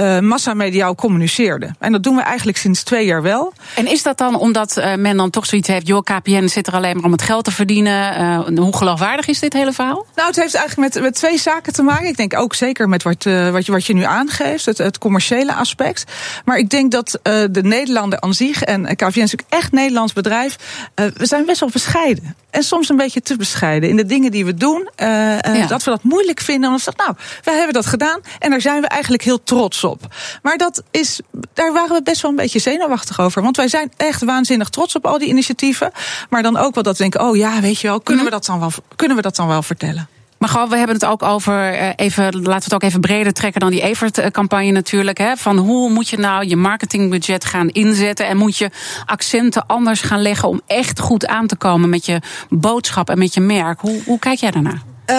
uh, 0.00 0.18
massamediaal 0.18 0.94
communiceerde. 0.94 1.74
En 1.78 1.92
dat 1.92 2.02
doen 2.02 2.16
we 2.16 2.22
eigenlijk 2.22 2.58
sinds 2.58 2.82
twee 2.82 3.06
jaar 3.06 3.22
wel. 3.22 3.52
En 3.74 3.86
is 3.86 4.02
dat 4.02 4.18
dan 4.18 4.34
omdat 4.34 4.76
uh, 4.76 4.94
men 4.94 5.16
dan 5.16 5.30
toch 5.30 5.46
zoiets 5.46 5.68
heeft... 5.68 5.86
joh, 5.86 6.02
KPN 6.02 6.46
zit 6.46 6.66
er 6.66 6.72
alleen 6.72 6.96
maar 6.96 7.04
om 7.04 7.12
het 7.12 7.22
geld 7.22 7.44
te 7.44 7.50
verdienen. 7.50 8.20
Uh, 8.52 8.58
hoe 8.58 8.76
geloofwaardig 8.76 9.26
is 9.26 9.38
dit 9.38 9.52
hele 9.52 9.72
verhaal? 9.72 10.06
Nou, 10.14 10.28
het 10.28 10.36
heeft 10.36 10.54
eigenlijk 10.54 10.94
met, 10.94 11.02
met 11.02 11.14
twee 11.14 11.38
zaken 11.38 11.72
te 11.72 11.82
maken. 11.82 12.06
Ik 12.06 12.16
denk 12.16 12.36
ook 12.36 12.54
zeker 12.54 12.88
met 12.88 13.02
wat, 13.02 13.24
wat, 13.52 13.66
je, 13.66 13.72
wat 13.72 13.86
je 13.86 13.94
nu 13.94 14.02
aangeeft, 14.02 14.66
het, 14.66 14.78
het 14.78 14.98
commerciële 14.98 15.54
aspect. 15.54 16.04
Maar 16.44 16.58
ik 16.58 16.70
denk 16.70 16.90
dat 16.90 17.18
de 17.22 17.62
Nederlander 17.62 18.20
aan 18.20 18.34
zich... 18.34 18.62
en 18.62 18.96
KPN 18.96 19.06
is 19.06 19.14
natuurlijk 19.14 19.48
echt 19.48 19.72
Nederlands 19.72 20.12
bedrijf... 20.12 20.56
we 20.94 21.26
zijn 21.26 21.46
best 21.46 21.60
wel 21.60 21.68
bescheiden. 21.72 22.36
En 22.50 22.62
soms 22.62 22.88
een 22.88 22.96
beetje 22.96 23.22
te 23.22 23.36
bescheiden 23.36 23.88
in 23.88 23.96
de 23.96 24.06
dingen 24.06 24.30
die 24.30 24.44
we 24.44 24.54
doen. 24.54 24.88
Ja. 24.96 25.66
Dat 25.68 25.84
we 25.84 25.90
dat 25.90 26.02
moeilijk 26.02 26.40
vinden. 26.40 26.70
Omdat 26.70 26.84
we 26.84 26.92
zeggen, 26.96 27.14
nou, 27.14 27.28
wij 27.44 27.54
hebben 27.54 27.74
dat 27.74 27.86
gedaan... 27.86 28.20
en 28.38 28.50
daar 28.50 28.60
zijn 28.60 28.80
we 28.80 28.86
eigenlijk 28.86 29.22
heel 29.22 29.42
trots 29.42 29.83
op. 29.84 30.14
Maar 30.42 30.56
dat 30.56 30.82
is, 30.90 31.20
daar 31.54 31.72
waren 31.72 31.96
we 31.96 32.02
best 32.02 32.22
wel 32.22 32.30
een 32.30 32.36
beetje 32.36 32.58
zenuwachtig 32.58 33.20
over. 33.20 33.42
Want 33.42 33.56
wij 33.56 33.68
zijn 33.68 33.92
echt 33.96 34.24
waanzinnig 34.24 34.68
trots 34.68 34.96
op 34.96 35.06
al 35.06 35.18
die 35.18 35.28
initiatieven. 35.28 35.90
Maar 36.30 36.42
dan 36.42 36.56
ook 36.56 36.74
wel 36.74 36.82
dat 36.82 36.96
denken, 36.96 37.20
oh 37.20 37.36
ja, 37.36 37.60
weet 37.60 37.80
je 37.80 37.86
wel, 37.86 38.00
kunnen, 38.00 38.24
we, 38.24 38.30
dat 38.30 38.46
dan 38.46 38.60
wel, 38.60 38.70
kunnen 38.96 39.16
we 39.16 39.22
dat 39.22 39.36
dan 39.36 39.48
wel 39.48 39.62
vertellen? 39.62 40.08
Maar 40.38 40.48
gewoon, 40.48 40.68
we 40.68 40.76
hebben 40.76 40.94
het 40.94 41.04
ook 41.04 41.22
over, 41.22 41.72
even, 41.96 42.24
laten 42.24 42.42
we 42.44 42.52
het 42.52 42.74
ook 42.74 42.82
even 42.82 43.00
breder 43.00 43.32
trekken 43.32 43.60
dan 43.60 43.70
die 43.70 43.82
Evert-campagne 43.82 44.70
natuurlijk. 44.70 45.18
Hè, 45.18 45.36
van 45.36 45.56
hoe 45.56 45.90
moet 45.90 46.08
je 46.08 46.18
nou 46.18 46.46
je 46.46 46.56
marketingbudget 46.56 47.44
gaan 47.44 47.68
inzetten 47.68 48.26
en 48.26 48.36
moet 48.36 48.56
je 48.56 48.70
accenten 49.06 49.66
anders 49.66 50.00
gaan 50.00 50.22
leggen 50.22 50.48
om 50.48 50.60
echt 50.66 51.00
goed 51.00 51.26
aan 51.26 51.46
te 51.46 51.56
komen 51.56 51.88
met 51.88 52.06
je 52.06 52.20
boodschap 52.48 53.10
en 53.10 53.18
met 53.18 53.34
je 53.34 53.40
merk. 53.40 53.80
Hoe, 53.80 54.02
hoe 54.04 54.18
kijk 54.18 54.38
jij 54.38 54.50
daarnaar? 54.50 54.93
Uh, 55.10 55.16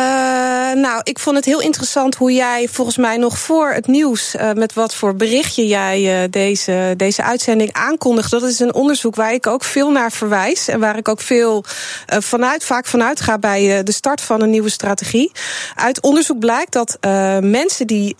nou, 0.82 1.02
ik 1.04 1.20
vond 1.20 1.36
het 1.36 1.46
heel 1.46 1.62
interessant 1.62 2.16
hoe 2.16 2.32
jij 2.32 2.68
volgens 2.72 2.98
mij 2.98 3.18
nog 3.18 3.38
voor 3.38 3.72
het 3.72 3.88
nieuws... 3.88 4.36
Uh, 4.36 4.52
met 4.52 4.74
wat 4.74 4.96
voor 4.96 5.16
berichtje 5.16 5.68
jij 5.68 6.24
uh, 6.24 6.30
deze, 6.30 6.94
deze 6.98 7.24
uitzending 7.24 7.74
aankondigt. 7.74 8.32
Dat 8.32 8.44
is 8.44 8.60
een 8.60 8.74
onderzoek 8.74 9.16
waar 9.16 9.34
ik 9.34 9.48
ook 9.48 9.64
veel 9.64 9.92
naar 9.92 10.12
verwijs... 10.12 10.68
en 10.68 10.80
waar 10.80 10.98
ik 10.98 11.08
ook 11.08 11.22
veel 11.22 11.64
vanuit, 12.08 12.64
vaak 12.64 12.86
vanuit 12.86 13.22
ga 13.22 13.38
bij 13.38 13.84
de 13.84 13.92
start 13.92 14.22
van 14.22 14.42
een 14.42 14.50
nieuwe 14.50 14.70
strategie. 14.70 15.32
Uit 15.76 16.02
onderzoek 16.02 16.40
blijkt 16.40 16.72
dat 16.72 16.98
mensen 17.42 17.88
die 17.88 18.16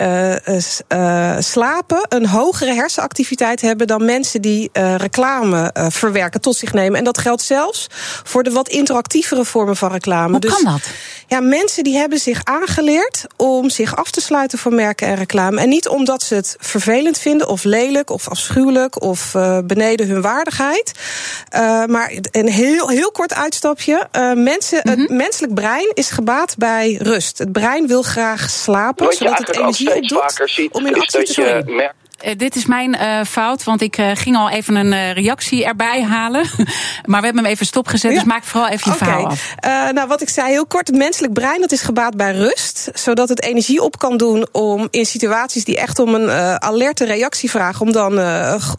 slapen... 1.40 2.06
een 2.10 2.28
hogere 2.28 2.74
hersenactiviteit 2.74 3.62
hebben 3.62 3.88
dan 3.88 4.06
mensen 4.06 4.42
die 4.42 4.70
reclame 4.98 5.74
verwerken 5.90 6.42
tot 6.42 6.56
zich 6.56 6.74
nemen. 6.74 6.98
En 6.98 7.04
dat 7.04 7.18
geldt 7.18 7.42
zelfs 7.42 7.88
voor 8.24 8.44
de 8.44 8.52
wat 8.52 8.70
interactievere 8.70 9.46
vormen 9.46 9.76
van 9.76 9.92
reclame. 9.92 10.32
Hoe 10.32 10.40
dus, 10.40 10.54
kan 10.54 10.64
dat? 10.64 10.90
Ja, 11.28 11.40
mensen 11.40 11.84
die 11.84 11.98
hebben 11.98 12.20
zich 12.20 12.44
aangeleerd 12.44 13.26
om 13.36 13.70
zich 13.70 13.96
af 13.96 14.12
te 14.12 14.22
sluiten 14.22 14.58
van 14.58 14.76
merken 14.76 15.08
en 15.08 15.16
reclame. 15.16 15.62
En 15.62 15.70
niet 15.70 15.88
omdat 15.88 16.24
ze 16.24 16.36
het 16.36 16.56
vervelend 16.60 17.20
vinden 17.20 17.48
of 17.48 17.64
lelijk 17.64 18.10
of 18.10 18.30
afschuwelijk 18.30 19.02
of 19.02 19.34
uh, 19.34 19.60
beneden 19.64 20.08
hun 20.08 20.22
waardigheid. 20.22 20.92
Uh, 21.54 21.86
maar 21.86 22.14
een 22.32 22.50
heel, 22.50 22.90
heel 22.90 23.12
kort 23.12 23.34
uitstapje. 23.34 24.08
Uh, 24.12 24.34
mensen, 24.34 24.80
mm 24.84 24.92
-hmm. 24.92 25.02
Het 25.02 25.10
menselijk 25.10 25.54
brein 25.54 25.92
is 25.94 26.10
gebaat 26.10 26.56
bij 26.58 26.98
rust. 27.02 27.38
Het 27.38 27.52
brein 27.52 27.88
wil 27.88 28.02
graag 28.02 28.50
slapen, 28.50 29.14
zodat 29.14 29.38
het 29.38 29.56
energie 29.56 29.90
ziet, 30.46 30.72
om 30.72 30.86
in 30.86 30.96
actie 30.96 31.24
te 31.24 31.64
komen. 31.64 31.94
Uh, 32.24 32.32
dit 32.38 32.56
is 32.56 32.66
mijn 32.66 32.96
uh, 32.96 33.24
fout, 33.24 33.64
want 33.64 33.82
ik 33.82 33.98
uh, 33.98 34.12
ging 34.14 34.36
al 34.36 34.50
even 34.50 34.76
een 34.76 34.92
uh, 34.92 35.14
reactie 35.14 35.66
erbij 35.66 36.04
halen. 36.04 36.42
maar 37.06 37.20
we 37.20 37.26
hebben 37.26 37.44
hem 37.44 37.52
even 37.52 37.66
stopgezet, 37.66 38.12
ja. 38.12 38.18
dus 38.18 38.28
maak 38.28 38.44
vooral 38.44 38.70
even 38.70 38.92
je 38.92 38.96
okay. 38.96 39.08
verhaal 39.08 39.28
af. 39.28 39.56
nou, 39.94 40.08
wat 40.08 40.22
ik 40.22 40.30
zei, 40.30 40.50
heel 40.50 40.66
kort, 40.66 40.88
het 40.88 40.96
menselijk 40.96 41.34
brein 41.34 41.62
dat 41.62 41.72
is 41.72 41.82
gebaat 41.82 42.18
bij 42.18 42.32
rust. 42.32 42.90
Zodat 42.94 43.30
het 43.30 43.42
energie 43.42 43.82
op 43.82 44.00
kan 44.00 44.18
doen 44.18 44.48
om 44.52 44.88
in 44.92 45.06
situaties 45.06 45.64
die 45.64 45.78
echt 45.78 46.00
om 46.00 46.14
een 46.14 46.30
alerte 46.62 47.06
reactie 47.06 47.50
vragen... 47.50 47.86
om 47.86 47.92
dan 47.92 48.20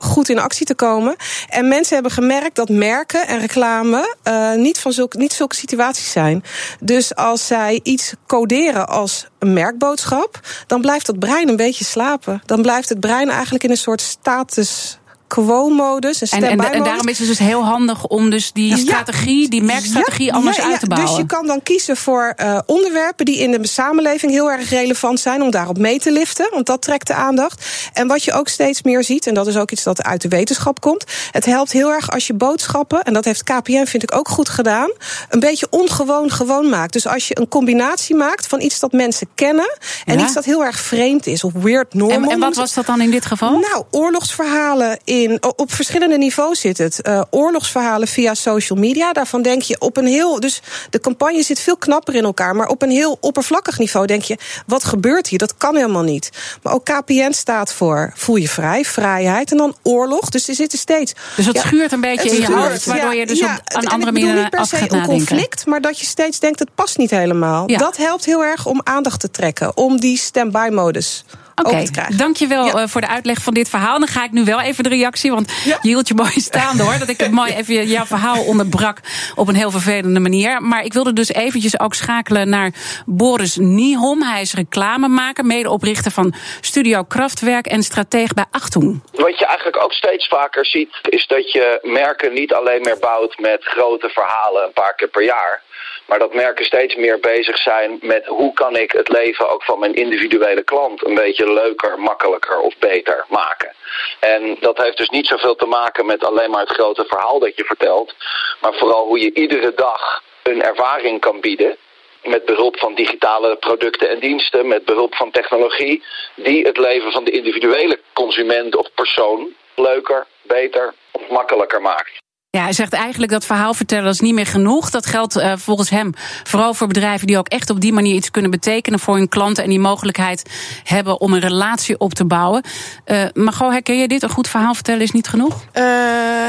goed 0.00 0.28
in 0.28 0.38
actie 0.38 0.66
te 0.66 0.75
komen. 0.75 1.16
En 1.49 1.69
mensen 1.69 1.95
hebben 1.95 2.12
gemerkt 2.12 2.57
dat 2.57 2.69
merken 2.69 3.26
en 3.26 3.38
reclame 3.38 4.14
niet, 4.57 4.78
van 4.78 4.93
zulke, 4.93 5.19
niet 5.19 5.33
zulke 5.33 5.55
situaties 5.55 6.11
zijn. 6.11 6.45
Dus 6.81 7.14
als 7.14 7.47
zij 7.47 7.81
iets 7.83 8.12
coderen 8.26 8.88
als 8.88 9.26
merkboodschap... 9.53 10.41
dan 10.67 10.81
blijft 10.81 11.07
dat 11.07 11.19
brein 11.19 11.49
een 11.49 11.57
beetje 11.57 11.85
slapen. 11.85 12.43
Dan 12.47 12.62
blijft 12.62 12.88
het 12.88 13.00
brein 13.00 13.31
eigenlijk 13.31 13.65
in 13.65 13.71
een 13.71 13.76
soort 13.76 14.00
status 14.00 14.99
quo-modus, 15.26 16.23
en, 16.23 16.42
en, 16.42 16.73
en, 16.73 16.83
daarom 16.83 17.09
is 17.09 17.18
het 17.18 17.28
dus 17.28 17.38
heel 17.38 17.64
handig 17.64 18.06
om 18.06 18.30
dus 18.30 18.52
die 18.52 18.76
strategie, 18.76 19.49
die 19.49 19.62
merkstrategie, 19.62 20.26
ja, 20.26 20.33
anders 20.33 20.56
ja, 20.56 20.64
uit 20.64 20.80
te 20.80 20.87
bouwen. 20.87 21.11
Dus 21.11 21.21
je 21.21 21.26
kan 21.26 21.47
dan 21.47 21.62
kiezen 21.62 21.97
voor 21.97 22.35
uh, 22.40 22.59
onderwerpen 22.66 23.25
die 23.25 23.38
in 23.38 23.50
de 23.50 23.66
samenleving 23.66 24.33
heel 24.33 24.50
erg 24.50 24.71
relevant 24.71 25.21
zijn, 25.21 25.42
om 25.42 25.50
daarop 25.50 25.78
mee 25.78 25.99
te 25.99 26.12
liften, 26.12 26.49
want 26.52 26.66
dat 26.66 26.83
trekt 26.83 27.06
de 27.06 27.14
aandacht. 27.14 27.66
En 27.92 28.06
wat 28.06 28.25
je 28.25 28.33
ook 28.33 28.49
steeds 28.49 28.83
meer 28.83 29.04
ziet, 29.04 29.26
en 29.26 29.35
dat 29.35 29.47
is 29.47 29.56
ook 29.56 29.71
iets 29.71 29.83
dat 29.83 30.02
uit 30.02 30.23
de 30.23 30.28
wetenschap 30.28 30.80
komt, 30.80 31.04
het 31.30 31.45
helpt 31.45 31.73
heel 31.73 31.90
erg 31.90 32.11
als 32.11 32.26
je 32.26 32.35
boodschappen, 32.35 33.02
en 33.02 33.12
dat 33.12 33.25
heeft 33.25 33.42
KPN 33.42 33.85
vind 33.85 34.02
ik 34.02 34.14
ook 34.14 34.28
goed 34.28 34.49
gedaan, 34.49 34.90
een 35.28 35.40
beetje 35.40 35.66
ongewoon 35.71 36.30
gewoon 36.30 36.68
maakt. 36.68 36.92
Dus 36.92 37.06
als 37.06 37.28
je 37.28 37.38
een 37.38 37.49
combinatie 37.49 38.14
maakt 38.14 38.47
van 38.47 38.61
iets 38.61 38.80
dat 38.80 38.92
mensen 38.92 39.28
kennen 39.35 39.78
en 40.04 40.21
iets 40.21 40.33
dat 40.33 40.45
heel 40.45 40.64
erg 40.64 40.78
vreemd 40.78 41.26
is, 41.26 41.45
of 41.45 41.52
weird 41.52 41.95
normal. 41.95 42.23
En, 42.23 42.30
en 42.30 42.38
wat 42.38 42.56
was 42.56 42.75
dat 42.75 42.87
dan 42.87 43.00
in 43.00 43.11
dit 43.11 43.26
geval? 43.26 43.59
Nou, 43.59 43.85
oorlogsverhalen 43.90 44.99
in, 45.04 45.16
op 45.57 45.73
verschillende 45.73 46.19
niveaus 46.19 46.61
zit 46.61 46.79
het. 46.79 47.01
Uh, 47.03 47.23
oorlogsverhalen 47.31 48.09
via 48.09 48.35
social 48.35 48.79
media. 48.79 49.13
Daarvan 49.13 49.43
denk 49.43 49.63
je 49.63 49.81
op 49.81 49.97
een 49.97 50.07
heel. 50.07 50.41
Dus 50.41 50.63
de 50.91 51.01
campagne 51.01 51.43
zit 51.43 51.61
veel 51.61 51.77
knapper 51.77 52.15
in 52.15 52.25
elkaar. 52.25 52.57
Maar 52.57 52.69
op 52.69 52.83
een 52.83 52.91
heel 52.91 53.17
oppervlakkig 53.21 53.79
niveau 53.79 54.07
denk 54.07 54.23
je. 54.23 54.39
Wat 54.67 54.85
gebeurt 54.85 55.27
hier? 55.27 55.39
Dat 55.39 55.57
kan 55.57 55.77
helemaal 55.77 56.03
niet. 56.03 56.31
Maar 56.63 56.73
ook 56.73 56.85
KPN 56.85 57.33
staat 57.33 57.73
voor 57.73 58.13
voel 58.15 58.37
je 58.37 58.49
vrij, 58.49 58.85
vrijheid. 58.85 59.51
En 59.51 59.57
dan 59.57 59.77
oorlog. 59.83 60.29
Dus 60.29 60.49
er 60.49 60.55
zitten 60.55 60.79
steeds. 60.79 61.13
Dus 61.37 61.47
het 61.47 61.57
ja, 61.57 61.63
schuurt 61.63 61.93
een 61.93 62.01
beetje 62.01 62.31
in 62.31 62.41
je 62.41 62.53
hoofd. 62.53 62.85
Waardoor 62.85 63.15
ja, 63.15 63.21
je 63.21 63.27
dus 63.27 63.39
ja, 63.39 63.61
op 63.75 63.83
een 63.83 63.89
andere 63.89 64.13
manier 64.13 64.35
niet 64.35 64.51
per 64.51 64.67
se 64.67 64.85
een 64.89 65.07
conflict. 65.07 65.67
Maar 65.67 65.81
dat 65.81 65.99
je 65.99 66.07
steeds 66.07 66.39
denkt 66.39 66.59
het 66.59 66.75
past 66.75 66.99
niet 66.99 67.11
helemaal. 67.11 67.67
Dat 67.67 67.97
helpt 67.97 68.25
heel 68.25 68.45
erg 68.45 68.67
om 68.67 68.81
aandacht 68.85 69.21
te 69.21 69.31
trekken. 69.31 69.77
Om 69.77 70.01
die 70.01 70.19
stand-by-modus. 70.19 71.25
Oké, 71.65 71.69
okay, 71.69 72.17
dankjewel 72.17 72.67
ja. 72.67 72.83
uh, 72.83 72.87
voor 72.87 73.01
de 73.01 73.09
uitleg 73.09 73.39
van 73.43 73.55
dit 73.55 73.69
verhaal. 73.69 73.99
Dan 73.99 74.09
ga 74.09 74.25
ik 74.25 74.31
nu 74.31 74.45
wel 74.45 74.61
even 74.61 74.83
de 74.85 74.89
reactie, 74.89 75.31
want 75.31 75.53
ja. 75.65 75.79
je 75.83 75.89
hield 75.89 76.09
je 76.09 76.15
mooi 76.15 76.31
staande 76.31 76.83
hoor. 76.83 76.99
Dat 76.99 77.09
ik 77.09 77.21
het 77.21 77.31
mooi 77.41 77.53
even 77.53 77.87
jouw 77.87 78.05
verhaal 78.05 78.45
onderbrak 78.45 79.01
op 79.35 79.49
een 79.49 79.55
heel 79.55 79.71
vervelende 79.71 80.21
manier. 80.21 80.63
Maar 80.63 80.85
ik 80.85 80.93
wilde 80.93 81.13
dus 81.13 81.29
eventjes 81.29 81.81
ook 81.81 81.95
schakelen 81.95 82.49
naar 82.49 82.71
Boris 83.07 83.57
Niehom. 83.57 84.23
Hij 84.23 84.41
is 84.41 84.55
reclamemaker, 84.55 85.45
medeoprichter 85.45 86.11
van 86.11 86.35
Studio 86.61 87.03
Kraftwerk 87.03 87.67
en 87.67 87.83
strateeg 87.83 88.35
bij 88.35 88.45
Achtung. 88.51 89.03
Wat 89.13 89.39
je 89.39 89.47
eigenlijk 89.47 89.83
ook 89.83 89.93
steeds 89.93 90.29
vaker 90.29 90.67
ziet, 90.67 90.99
is 91.03 91.27
dat 91.27 91.53
je 91.53 91.79
merken 91.83 92.33
niet 92.33 92.53
alleen 92.53 92.81
meer 92.83 92.99
bouwt 92.99 93.39
met 93.39 93.65
grote 93.65 94.09
verhalen 94.09 94.65
een 94.65 94.73
paar 94.73 94.95
keer 94.95 95.09
per 95.09 95.25
jaar. 95.25 95.63
Maar 96.07 96.19
dat 96.19 96.35
merken 96.35 96.65
steeds 96.65 96.95
meer 96.95 97.21
bezig 97.21 97.59
zijn 97.59 97.99
met 98.03 98.27
hoe 98.27 98.53
kan 98.53 98.77
ik 98.77 98.93
het 98.93 99.09
leven 99.09 99.51
ook 99.51 99.65
van 99.65 99.79
mijn 99.79 99.95
individuele 99.95 100.63
klant 100.63 101.07
een 101.07 101.15
beetje 101.15 101.53
leuker, 101.53 101.99
makkelijker 101.99 102.61
of 102.61 102.79
beter 102.79 103.25
maken. 103.29 103.73
En 104.21 104.57
dat 104.61 104.79
heeft 104.79 104.97
dus 104.97 105.09
niet 105.09 105.27
zoveel 105.27 105.55
te 105.55 105.67
maken 105.67 106.07
met 106.07 106.25
alleen 106.25 106.51
maar 106.51 106.61
het 106.61 106.75
grote 106.75 107.05
verhaal 107.05 107.39
dat 107.39 107.57
je 107.57 107.65
vertelt, 107.65 108.15
maar 108.61 108.75
vooral 108.75 109.07
hoe 109.07 109.21
je 109.21 109.35
iedere 109.35 109.73
dag 109.75 110.23
een 110.43 110.63
ervaring 110.63 111.21
kan 111.21 111.41
bieden 111.41 111.77
met 112.25 112.45
behulp 112.45 112.79
van 112.79 112.95
digitale 112.95 113.57
producten 113.57 114.11
en 114.11 114.19
diensten, 114.19 114.69
met 114.69 114.85
behulp 114.85 115.15
van 115.15 115.31
technologie, 115.31 116.03
die 116.35 116.67
het 116.67 116.79
leven 116.79 117.13
van 117.13 117.25
de 117.25 117.31
individuele 117.31 118.01
consument 118.13 118.77
of 118.77 118.95
persoon 118.95 119.55
leuker, 119.75 120.27
beter 120.43 120.95
of 121.11 121.29
makkelijker 121.29 121.83
maakt. 121.83 122.25
Ja, 122.57 122.63
hij 122.63 122.73
zegt 122.73 122.93
eigenlijk 122.93 123.33
dat 123.33 123.45
verhaal 123.45 123.75
vertellen 123.75 124.11
is 124.11 124.21
niet 124.21 124.35
meer 124.35 124.47
genoeg. 124.47 124.91
Dat 124.91 125.07
geldt 125.07 125.37
uh, 125.37 125.53
volgens 125.57 125.91
hem 125.91 126.13
vooral 126.45 126.75
voor 126.75 126.87
bedrijven 126.87 127.27
die 127.27 127.39
ook 127.39 127.49
echt 127.49 127.71
op 127.71 127.81
die 127.81 127.93
manier 127.93 128.15
iets 128.15 128.31
kunnen 128.31 128.51
betekenen 128.51 128.99
voor 128.99 129.17
hun 129.17 129.29
klanten 129.29 129.65
en 129.65 129.71
die 129.71 129.79
mogelijkheid 129.79 130.51
hebben 130.85 131.21
om 131.21 131.33
een 131.33 131.41
relatie 131.41 131.99
op 131.99 132.15
te 132.15 132.25
bouwen. 132.25 132.63
Uh, 133.07 133.25
Margot, 133.35 133.73
herken 133.73 133.99
je 133.99 134.09
dit? 134.09 134.23
Een 134.23 134.29
goed 134.29 134.49
verhaal 134.49 134.75
vertellen 134.75 135.01
is 135.01 135.11
niet 135.11 135.29
genoeg? 135.29 135.65
Uh, 135.75 135.83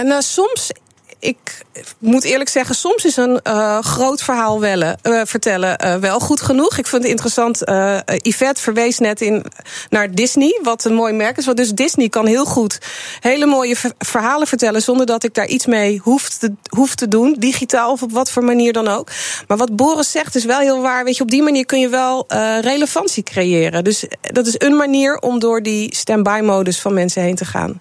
nou, 0.03 0.21
soms 0.21 0.71
ik 1.19 1.65
moet 1.97 2.23
eerlijk 2.23 2.49
zeggen, 2.49 2.75
soms 2.75 3.05
is 3.05 3.17
een 3.17 3.39
uh, 3.43 3.79
groot 3.79 4.21
verhaal 4.21 4.59
wellen, 4.59 4.99
uh, 5.03 5.21
vertellen 5.25 5.85
uh, 5.85 5.95
wel 5.95 6.19
goed 6.19 6.41
genoeg. 6.41 6.77
Ik 6.77 6.87
vind 6.87 7.01
het 7.01 7.11
interessant. 7.11 7.61
Yvette 8.05 8.61
verwees 8.61 8.99
net 8.99 9.21
in, 9.21 9.45
naar 9.89 10.11
Disney, 10.11 10.59
wat 10.63 10.85
een 10.85 10.93
mooi 10.93 11.13
merk 11.13 11.37
is. 11.37 11.45
Want 11.45 11.57
dus 11.57 11.71
Disney 11.71 12.09
kan 12.09 12.25
heel 12.25 12.45
goed 12.45 12.77
hele 13.19 13.45
mooie 13.45 13.75
verhalen 13.97 14.47
vertellen 14.47 14.81
zonder 14.81 15.05
dat 15.05 15.23
ik 15.23 15.33
daar 15.33 15.47
iets 15.47 15.65
mee 15.65 15.99
hoef 16.03 16.29
te, 16.29 16.53
hoef 16.69 16.95
te 16.95 17.07
doen, 17.07 17.35
digitaal 17.39 17.91
of 17.91 18.01
op 18.01 18.11
wat 18.11 18.31
voor 18.31 18.43
manier 18.43 18.73
dan 18.73 18.87
ook. 18.87 19.09
Maar 19.47 19.57
wat 19.57 19.75
Boris 19.75 20.11
zegt 20.11 20.35
is 20.35 20.45
wel 20.45 20.59
heel 20.59 20.81
waar. 20.81 21.03
Weet 21.03 21.17
je, 21.17 21.23
op 21.23 21.29
die 21.29 21.43
manier 21.43 21.65
kun 21.65 21.79
je 21.79 21.89
wel 21.89 22.25
relevantie 22.61 23.23
creëren. 23.23 23.83
Dus 23.83 24.05
dat 24.21 24.47
is 24.47 24.55
een 24.57 24.75
manier 24.75 25.19
om 25.19 25.39
door 25.39 25.61
die 25.61 25.95
stand-by-modus 25.95 26.79
van 26.79 26.93
mensen 26.93 27.21
heen 27.21 27.35
te 27.35 27.45
gaan. 27.45 27.79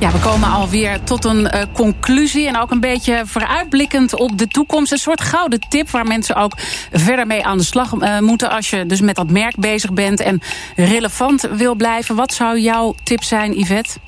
Ja, 0.00 0.12
we 0.12 0.18
komen 0.18 0.50
alweer 0.50 1.02
tot 1.02 1.24
een 1.24 1.40
uh, 1.40 1.62
conclusie 1.72 2.46
en 2.46 2.56
ook 2.56 2.70
een 2.70 2.80
beetje 2.80 3.22
vooruitblikkend 3.24 4.14
op 4.14 4.38
de 4.38 4.48
toekomst. 4.48 4.92
Een 4.92 4.98
soort 4.98 5.20
gouden 5.20 5.60
tip 5.68 5.90
waar 5.90 6.06
mensen 6.06 6.34
ook 6.34 6.52
verder 6.92 7.26
mee 7.26 7.44
aan 7.44 7.58
de 7.58 7.64
slag 7.64 7.92
uh, 7.92 8.18
moeten 8.18 8.50
als 8.50 8.70
je 8.70 8.86
dus 8.86 9.00
met 9.00 9.16
dat 9.16 9.30
merk 9.30 9.56
bezig 9.56 9.92
bent 9.92 10.20
en 10.20 10.40
relevant 10.74 11.48
wil 11.50 11.74
blijven. 11.74 12.14
Wat 12.16 12.32
zou 12.32 12.58
jouw 12.58 12.94
tip 13.02 13.22
zijn, 13.22 13.58
Yvette? 13.58 13.98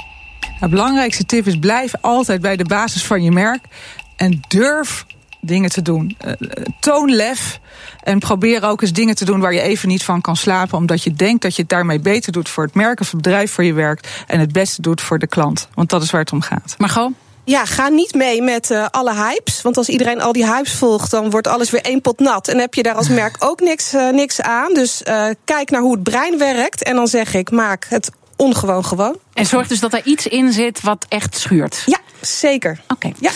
De 0.60 0.68
belangrijkste 0.68 1.24
tip 1.24 1.46
is 1.46 1.58
blijf 1.58 1.92
altijd 2.00 2.40
bij 2.40 2.56
de 2.56 2.64
basis 2.64 3.04
van 3.04 3.22
je 3.22 3.30
merk 3.30 3.64
en 4.16 4.40
durf 4.48 5.06
dingen 5.40 5.70
te 5.70 5.82
doen. 5.82 6.16
Uh, 6.26 6.32
toon 6.80 7.10
lef 7.10 7.60
en 8.02 8.18
probeer 8.18 8.64
ook 8.64 8.82
eens 8.82 8.92
dingen 8.92 9.14
te 9.14 9.24
doen 9.24 9.40
waar 9.40 9.54
je 9.54 9.60
even 9.60 9.88
niet 9.88 10.04
van 10.04 10.20
kan 10.20 10.36
slapen, 10.36 10.78
omdat 10.78 11.02
je 11.02 11.12
denkt 11.12 11.42
dat 11.42 11.54
je 11.54 11.60
het 11.60 11.70
daarmee 11.70 12.00
beter 12.00 12.32
doet 12.32 12.48
voor 12.48 12.64
het 12.64 12.74
merk 12.74 13.00
of 13.00 13.10
het 13.10 13.22
bedrijf 13.22 13.52
voor 13.52 13.64
je 13.64 13.72
werkt 13.72 14.08
en 14.26 14.40
het 14.40 14.52
beste 14.52 14.82
doet 14.82 15.00
voor 15.00 15.18
de 15.18 15.26
klant. 15.26 15.68
Want 15.74 15.90
dat 15.90 16.02
is 16.02 16.10
waar 16.10 16.20
het 16.20 16.32
om 16.32 16.40
gaat. 16.40 16.74
Maar 16.78 16.88
gewoon. 16.88 17.14
Ja, 17.48 17.64
ga 17.64 17.88
niet 17.88 18.14
mee 18.14 18.42
met 18.42 18.70
uh, 18.70 18.86
alle 18.90 19.14
hypes. 19.14 19.62
Want 19.62 19.76
als 19.76 19.88
iedereen 19.88 20.20
al 20.20 20.32
die 20.32 20.46
hypes 20.46 20.72
volgt, 20.72 21.10
dan 21.10 21.30
wordt 21.30 21.46
alles 21.46 21.70
weer 21.70 21.82
één 21.82 22.00
pot 22.00 22.18
nat. 22.18 22.48
En 22.48 22.58
heb 22.58 22.74
je 22.74 22.82
daar 22.82 22.94
als 22.94 23.08
merk 23.08 23.36
ook 23.48 23.60
niks, 23.60 23.94
uh, 23.94 24.10
niks 24.10 24.40
aan. 24.40 24.74
Dus 24.74 25.02
uh, 25.08 25.26
kijk 25.44 25.70
naar 25.70 25.80
hoe 25.80 25.92
het 25.92 26.02
brein 26.02 26.38
werkt. 26.38 26.82
En 26.82 26.94
dan 26.94 27.06
zeg 27.06 27.34
ik, 27.34 27.50
maak 27.50 27.86
het 27.88 28.10
ongewoon 28.36 28.84
gewoon. 28.84 29.16
En 29.32 29.46
zorg 29.46 29.68
dus 29.68 29.80
dat 29.80 29.92
er 29.92 30.04
iets 30.04 30.26
in 30.26 30.52
zit 30.52 30.82
wat 30.82 31.06
echt 31.08 31.36
schuurt. 31.36 31.82
Ja, 31.86 31.98
zeker. 32.20 32.80
Oké. 32.82 32.92
Okay. 32.92 33.14
Ja. 33.20 33.30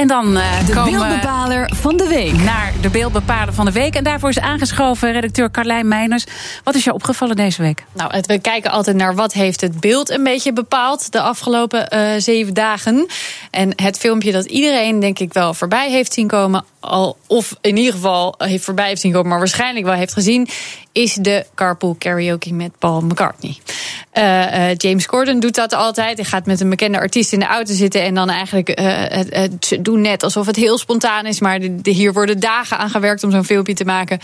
En 0.00 0.06
dan 0.06 0.36
uh, 0.36 0.66
de 0.66 0.72
komen 0.72 0.92
beeldbepaler 0.92 1.70
van 1.74 1.96
de 1.96 2.08
week. 2.08 2.32
Naar 2.32 2.72
de 2.80 2.90
beeldbepaler 2.90 3.54
van 3.54 3.64
de 3.64 3.72
week. 3.72 3.94
En 3.94 4.04
daarvoor 4.04 4.28
is 4.28 4.38
aangeschoven 4.38 5.12
redacteur 5.12 5.50
Carlijn 5.50 5.88
Meiners. 5.88 6.24
Wat 6.64 6.74
is 6.74 6.84
jou 6.84 6.96
opgevallen 6.96 7.36
deze 7.36 7.62
week? 7.62 7.84
Nou, 7.92 8.14
het, 8.14 8.26
we 8.26 8.38
kijken 8.38 8.70
altijd 8.70 8.96
naar 8.96 9.14
wat 9.14 9.32
heeft 9.32 9.60
het 9.60 9.80
beeld 9.80 10.10
een 10.10 10.22
beetje 10.22 10.52
bepaald 10.52 11.12
de 11.12 11.20
afgelopen 11.20 11.94
uh, 11.94 12.10
zeven 12.18 12.54
dagen. 12.54 13.06
En 13.50 13.72
het 13.76 13.98
filmpje 13.98 14.32
dat 14.32 14.44
iedereen 14.44 15.00
denk 15.00 15.18
ik 15.18 15.32
wel 15.32 15.54
voorbij 15.54 15.90
heeft 15.90 16.12
zien 16.12 16.26
komen. 16.26 16.64
Al, 16.80 17.16
of 17.26 17.56
in 17.60 17.76
ieder 17.76 17.92
geval 17.92 18.34
heeft 18.38 18.64
voorbij 18.64 18.88
heeft 18.88 19.00
zien 19.00 19.12
komen, 19.12 19.28
maar 19.28 19.38
waarschijnlijk 19.38 19.86
wel 19.86 19.94
heeft 19.94 20.12
gezien. 20.12 20.48
Is 20.92 21.14
de 21.14 21.46
carpool 21.54 21.96
karaoke 21.98 22.52
met 22.52 22.78
Paul 22.78 23.00
McCartney. 23.00 23.56
Uh, 24.14 24.68
uh, 24.68 24.74
James 24.76 25.06
Corden 25.06 25.40
doet 25.40 25.54
dat 25.54 25.72
altijd. 25.72 26.16
Hij 26.16 26.26
gaat 26.26 26.46
met 26.46 26.60
een 26.60 26.70
bekende 26.70 26.98
artiest 26.98 27.32
in 27.32 27.38
de 27.38 27.46
auto 27.46 27.74
zitten 27.74 28.02
en 28.02 28.14
dan 28.14 28.30
eigenlijk 28.30 28.68
het, 28.78 29.34
het 29.34 29.78
doen 29.80 30.00
net 30.00 30.22
alsof 30.22 30.46
het 30.46 30.56
heel 30.56 30.78
spontaan 30.78 31.26
is. 31.26 31.40
Maar 31.40 31.60
hier 31.82 32.12
worden 32.12 32.40
dagen 32.40 32.78
aan 32.78 32.90
gewerkt 32.90 33.24
om 33.24 33.30
zo'n 33.30 33.44
filmpje 33.44 33.74
te 33.74 33.84
maken. 33.84 34.18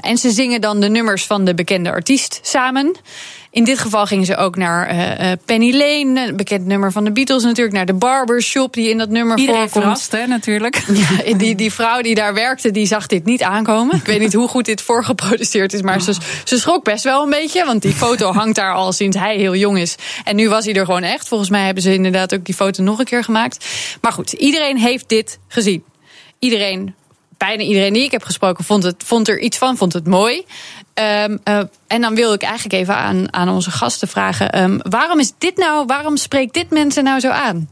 en 0.00 0.18
ze 0.18 0.30
zingen 0.30 0.60
dan 0.60 0.80
de 0.80 0.88
nummers 0.88 1.26
van 1.26 1.44
de 1.44 1.54
bekende 1.54 1.90
artiest 1.90 2.40
samen. 2.42 2.96
In 3.52 3.64
dit 3.64 3.78
geval 3.78 4.06
gingen 4.06 4.26
ze 4.26 4.36
ook 4.36 4.56
naar 4.56 4.94
uh, 4.94 5.32
Penny 5.44 5.72
Lane, 5.72 6.28
een 6.28 6.36
bekend 6.36 6.66
nummer 6.66 6.92
van 6.92 7.04
de 7.04 7.12
Beatles 7.12 7.42
natuurlijk, 7.42 7.76
naar 7.76 7.86
de 7.86 7.94
barbershop 7.94 8.74
die 8.74 8.90
in 8.90 8.98
dat 8.98 9.08
nummer 9.08 9.38
Iedereen 9.38 9.60
voorkomt. 9.60 9.82
verrast, 9.82 10.12
hè, 10.12 10.26
natuurlijk. 10.26 10.82
Ja, 11.00 11.34
die, 11.36 11.54
die 11.54 11.72
vrouw 11.72 12.02
die 12.02 12.14
daar 12.14 12.34
werkte, 12.34 12.70
die 12.70 12.86
zag 12.86 13.06
dit 13.06 13.24
niet 13.24 13.42
aankomen. 13.42 13.96
Ik 13.96 14.04
weet 14.06 14.20
niet 14.20 14.32
hoe 14.32 14.48
goed 14.48 14.64
dit 14.64 14.82
voorgeproduceerd 14.82 15.72
is, 15.72 15.82
maar 15.82 16.00
ze, 16.00 16.14
ze 16.44 16.58
schrok 16.58 16.84
best 16.84 17.04
wel 17.04 17.22
een 17.22 17.30
beetje, 17.30 17.64
want 17.64 17.82
die 17.82 17.92
foto 17.92 18.32
hangt 18.32 18.56
daar 18.56 18.74
al 18.74 18.92
sinds 18.92 19.16
hij 19.16 19.36
heel 19.36 19.54
jong 19.54 19.78
is. 19.78 19.96
En 20.24 20.36
nu 20.36 20.48
was 20.48 20.64
hij 20.64 20.74
er 20.74 20.84
gewoon 20.84 21.02
echt. 21.02 21.28
Volgens 21.28 21.50
mij 21.50 21.64
hebben 21.64 21.82
ze 21.82 21.94
inderdaad 21.94 22.34
ook 22.34 22.44
die 22.44 22.54
foto 22.54 22.82
nog 22.82 22.98
een 22.98 23.04
keer 23.04 23.24
gemaakt. 23.24 23.66
Maar 24.00 24.12
goed, 24.12 24.32
iedereen 24.32 24.78
heeft 24.78 25.08
dit 25.08 25.38
gezien. 25.48 25.84
Iedereen 26.38 26.94
bijna 27.46 27.62
iedereen 27.62 27.92
die 27.92 28.02
ik 28.04 28.10
heb 28.10 28.22
gesproken 28.22 28.64
vond, 28.64 28.82
het, 28.82 29.02
vond 29.04 29.28
er 29.28 29.40
iets 29.40 29.58
van, 29.58 29.76
vond 29.76 29.92
het 29.92 30.06
mooi. 30.06 30.44
Um, 31.00 31.40
uh, 31.44 31.60
en 31.86 32.00
dan 32.00 32.14
wil 32.14 32.32
ik 32.32 32.42
eigenlijk 32.42 32.74
even 32.74 32.96
aan, 32.96 33.32
aan 33.32 33.48
onze 33.48 33.70
gasten 33.70 34.08
vragen: 34.08 34.62
um, 34.62 34.80
waarom 34.82 35.18
is 35.18 35.32
dit 35.38 35.56
nou, 35.56 35.86
waarom 35.86 36.16
spreekt 36.16 36.54
dit 36.54 36.70
mensen 36.70 37.04
nou 37.04 37.20
zo 37.20 37.28
aan? 37.28 37.68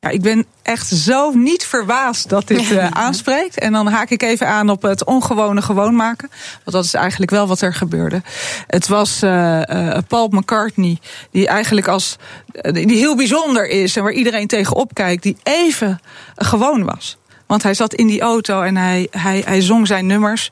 Ja, 0.00 0.08
ik 0.08 0.22
ben 0.22 0.46
echt 0.62 0.86
zo 0.86 1.30
niet 1.30 1.66
verbaasd 1.66 2.28
dat 2.28 2.46
dit 2.46 2.70
uh, 2.70 2.86
aanspreekt. 3.06 3.58
En 3.58 3.72
dan 3.72 3.86
haak 3.86 4.10
ik 4.10 4.22
even 4.22 4.48
aan 4.48 4.70
op 4.70 4.82
het 4.82 5.04
ongewone 5.04 5.62
gewoon 5.62 5.96
maken. 5.96 6.28
Want 6.64 6.76
dat 6.76 6.84
is 6.84 6.94
eigenlijk 6.94 7.30
wel 7.30 7.46
wat 7.46 7.60
er 7.60 7.74
gebeurde. 7.74 8.22
Het 8.66 8.88
was 8.88 9.22
uh, 9.22 9.60
uh, 9.60 9.98
Paul 10.08 10.28
McCartney, 10.30 10.98
die 11.30 11.48
eigenlijk 11.48 11.88
als. 11.88 12.16
die 12.62 12.96
heel 12.96 13.16
bijzonder 13.16 13.68
is 13.68 13.96
en 13.96 14.02
waar 14.02 14.12
iedereen 14.12 14.46
tegenop 14.46 14.94
kijkt, 14.94 15.22
die 15.22 15.36
even 15.42 16.00
gewoon 16.34 16.84
was. 16.84 17.18
Want 17.48 17.62
hij 17.62 17.74
zat 17.74 17.94
in 17.94 18.06
die 18.06 18.20
auto 18.20 18.62
en 18.62 18.76
hij, 18.76 19.08
hij, 19.10 19.42
hij 19.46 19.60
zong 19.60 19.86
zijn 19.86 20.06
nummers. 20.06 20.50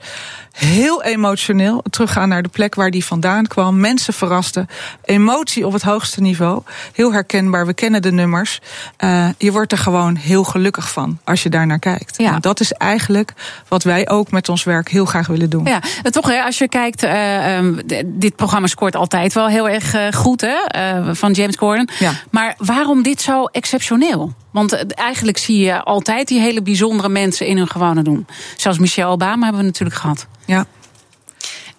Heel 0.57 1.03
emotioneel. 1.03 1.83
Teruggaan 1.91 2.29
naar 2.29 2.43
de 2.43 2.49
plek 2.49 2.75
waar 2.75 2.91
die 2.91 3.05
vandaan 3.05 3.47
kwam. 3.47 3.81
Mensen 3.81 4.15
verrasten. 4.15 4.69
Emotie 5.05 5.67
op 5.67 5.73
het 5.73 5.83
hoogste 5.83 6.21
niveau. 6.21 6.63
Heel 6.93 7.13
herkenbaar. 7.13 7.67
We 7.67 7.75
kennen 7.75 8.03
de 8.03 8.13
nummers. 8.13 8.61
Uh, 9.05 9.29
je 9.39 9.53
wordt 9.53 9.73
er 9.73 9.79
gewoon 9.79 10.17
heel 10.17 10.45
gelukkig 10.45 10.91
van 10.91 11.19
als 11.25 11.43
je 11.43 11.49
daar 11.49 11.67
naar 11.67 11.79
kijkt. 11.79 12.19
Ja. 12.19 12.35
En 12.35 12.41
dat 12.41 12.61
is 12.61 12.73
eigenlijk 12.73 13.33
wat 13.69 13.83
wij 13.83 14.09
ook 14.09 14.31
met 14.31 14.49
ons 14.49 14.65
werk 14.65 14.89
heel 14.89 15.05
graag 15.05 15.27
willen 15.27 15.51
doen. 15.51 15.65
Ja, 15.65 15.81
en 16.03 16.13
toch, 16.13 16.27
hè, 16.27 16.43
als 16.43 16.59
je 16.59 16.69
kijkt, 16.69 17.05
uh, 17.05 17.57
um, 17.57 17.81
dit 18.05 18.37
programma 18.37 18.67
scoort 18.67 18.97
altijd 18.97 19.33
wel 19.33 19.49
heel 19.49 19.69
erg 19.69 19.95
uh, 19.95 20.13
goed 20.13 20.41
hè, 20.41 21.15
van 21.15 21.33
James 21.33 21.57
Corden. 21.57 21.91
Ja. 21.99 22.13
Maar 22.31 22.55
waarom 22.59 23.03
dit 23.03 23.21
zo 23.21 23.45
exceptioneel? 23.45 24.35
Want 24.51 24.95
eigenlijk 24.95 25.39
zie 25.39 25.59
je 25.59 25.83
altijd 25.83 26.29
die 26.29 26.41
hele 26.41 26.63
bijzondere 26.63 27.09
mensen 27.09 27.47
in 27.47 27.57
hun 27.57 27.69
gewone 27.69 28.03
doen. 28.03 28.27
Zelfs 28.57 28.79
Michelle 28.79 29.11
Obama 29.11 29.43
hebben 29.43 29.61
we 29.61 29.67
natuurlijk 29.67 29.97
gehad. 29.97 30.27
Ja. 30.47 30.67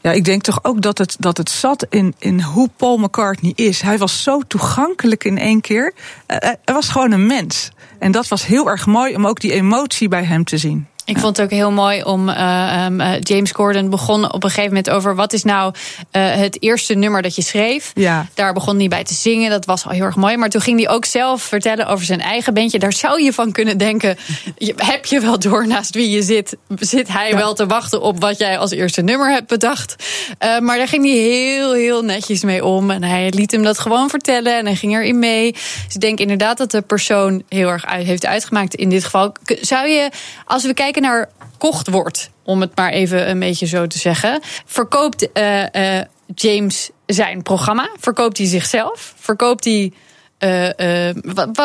Ja, 0.01 0.11
ik 0.11 0.25
denk 0.25 0.41
toch 0.41 0.63
ook 0.63 0.81
dat 0.81 0.97
het, 0.97 1.15
dat 1.19 1.37
het 1.37 1.49
zat 1.49 1.85
in, 1.89 2.15
in 2.19 2.41
hoe 2.41 2.69
Paul 2.75 2.97
McCartney 2.97 3.51
is. 3.55 3.81
Hij 3.81 3.97
was 3.97 4.23
zo 4.23 4.41
toegankelijk 4.47 5.23
in 5.23 5.37
één 5.37 5.61
keer. 5.61 5.93
Uh, 6.27 6.37
hij 6.37 6.57
was 6.65 6.89
gewoon 6.89 7.11
een 7.11 7.25
mens. 7.25 7.71
En 7.99 8.11
dat 8.11 8.27
was 8.27 8.45
heel 8.45 8.69
erg 8.69 8.85
mooi 8.85 9.15
om 9.15 9.27
ook 9.27 9.39
die 9.39 9.51
emotie 9.51 10.07
bij 10.07 10.23
hem 10.23 10.43
te 10.43 10.57
zien. 10.57 10.87
Ik 11.07 11.17
vond 11.17 11.37
het 11.37 11.45
ook 11.45 11.51
heel 11.51 11.71
mooi 11.71 12.03
om. 12.03 12.29
Uh, 12.29 12.85
um, 12.85 13.01
James 13.19 13.51
Corden 13.51 13.89
begon 13.89 14.33
op 14.33 14.43
een 14.43 14.49
gegeven 14.49 14.69
moment 14.69 14.89
over. 14.89 15.15
wat 15.15 15.33
is 15.33 15.43
nou 15.43 15.73
uh, 16.11 16.35
het 16.35 16.61
eerste 16.61 16.93
nummer 16.93 17.21
dat 17.21 17.35
je 17.35 17.41
schreef? 17.41 17.91
Ja. 17.93 18.27
Daar 18.33 18.53
begon 18.53 18.77
hij 18.77 18.87
bij 18.87 19.03
te 19.03 19.13
zingen. 19.13 19.49
Dat 19.49 19.65
was 19.65 19.85
al 19.85 19.91
heel 19.91 20.03
erg 20.03 20.15
mooi. 20.15 20.37
Maar 20.37 20.49
toen 20.49 20.61
ging 20.61 20.79
hij 20.79 20.89
ook 20.89 21.05
zelf 21.05 21.41
vertellen 21.41 21.87
over 21.87 22.05
zijn 22.05 22.21
eigen 22.21 22.53
bandje. 22.53 22.79
Daar 22.79 22.93
zou 22.93 23.23
je 23.23 23.33
van 23.33 23.51
kunnen 23.51 23.77
denken. 23.77 24.17
Je, 24.57 24.73
heb 24.75 25.05
je 25.05 25.19
wel 25.19 25.39
door 25.39 25.67
naast 25.67 25.95
wie 25.95 26.09
je 26.09 26.21
zit? 26.21 26.57
Zit 26.79 27.07
hij 27.07 27.29
ja. 27.29 27.37
wel 27.37 27.53
te 27.53 27.65
wachten 27.65 28.01
op 28.01 28.21
wat 28.21 28.37
jij 28.37 28.57
als 28.57 28.71
eerste 28.71 29.01
nummer 29.01 29.31
hebt 29.31 29.47
bedacht? 29.47 29.95
Maar 30.39 30.77
daar 30.77 30.87
ging 30.87 31.05
hij 31.05 31.15
heel, 31.15 31.73
heel 31.73 32.03
netjes 32.03 32.43
mee 32.43 32.65
om. 32.65 32.91
En 32.91 33.03
hij 33.03 33.29
liet 33.29 33.51
hem 33.51 33.63
dat 33.63 33.79
gewoon 33.79 34.09
vertellen. 34.09 34.57
En 34.57 34.65
hij 34.65 34.75
ging 34.75 34.93
erin 34.93 35.19
mee. 35.19 35.51
Dus 35.51 35.95
ik 35.95 36.01
denk 36.01 36.19
inderdaad 36.19 36.57
dat 36.57 36.71
de 36.71 36.81
persoon 36.81 37.43
heel 37.49 37.69
erg 37.69 37.85
uit, 37.85 38.05
heeft 38.05 38.25
uitgemaakt 38.25 38.75
in 38.75 38.89
dit 38.89 39.03
geval. 39.03 39.31
Zou 39.61 39.87
je, 39.87 40.09
als 40.45 40.63
we 40.63 40.73
kijken 40.73 40.95
naar 41.01 41.29
kocht 41.57 41.89
wordt, 41.89 42.29
om 42.43 42.61
het 42.61 42.75
maar 42.75 42.91
even 42.91 43.29
een 43.29 43.39
beetje 43.39 43.65
zo 43.65 43.87
te 43.87 43.97
zeggen. 43.97 44.41
Verkoopt 44.65 45.27
uh, 45.33 45.63
uh, 45.71 46.01
James 46.35 46.89
zijn 47.05 47.41
programma? 47.41 47.89
Verkoopt 47.99 48.37
hij 48.37 48.47
zichzelf? 48.47 49.13
Verkoopt 49.17 49.63
hij. 49.63 49.93
Uh, 50.39 51.09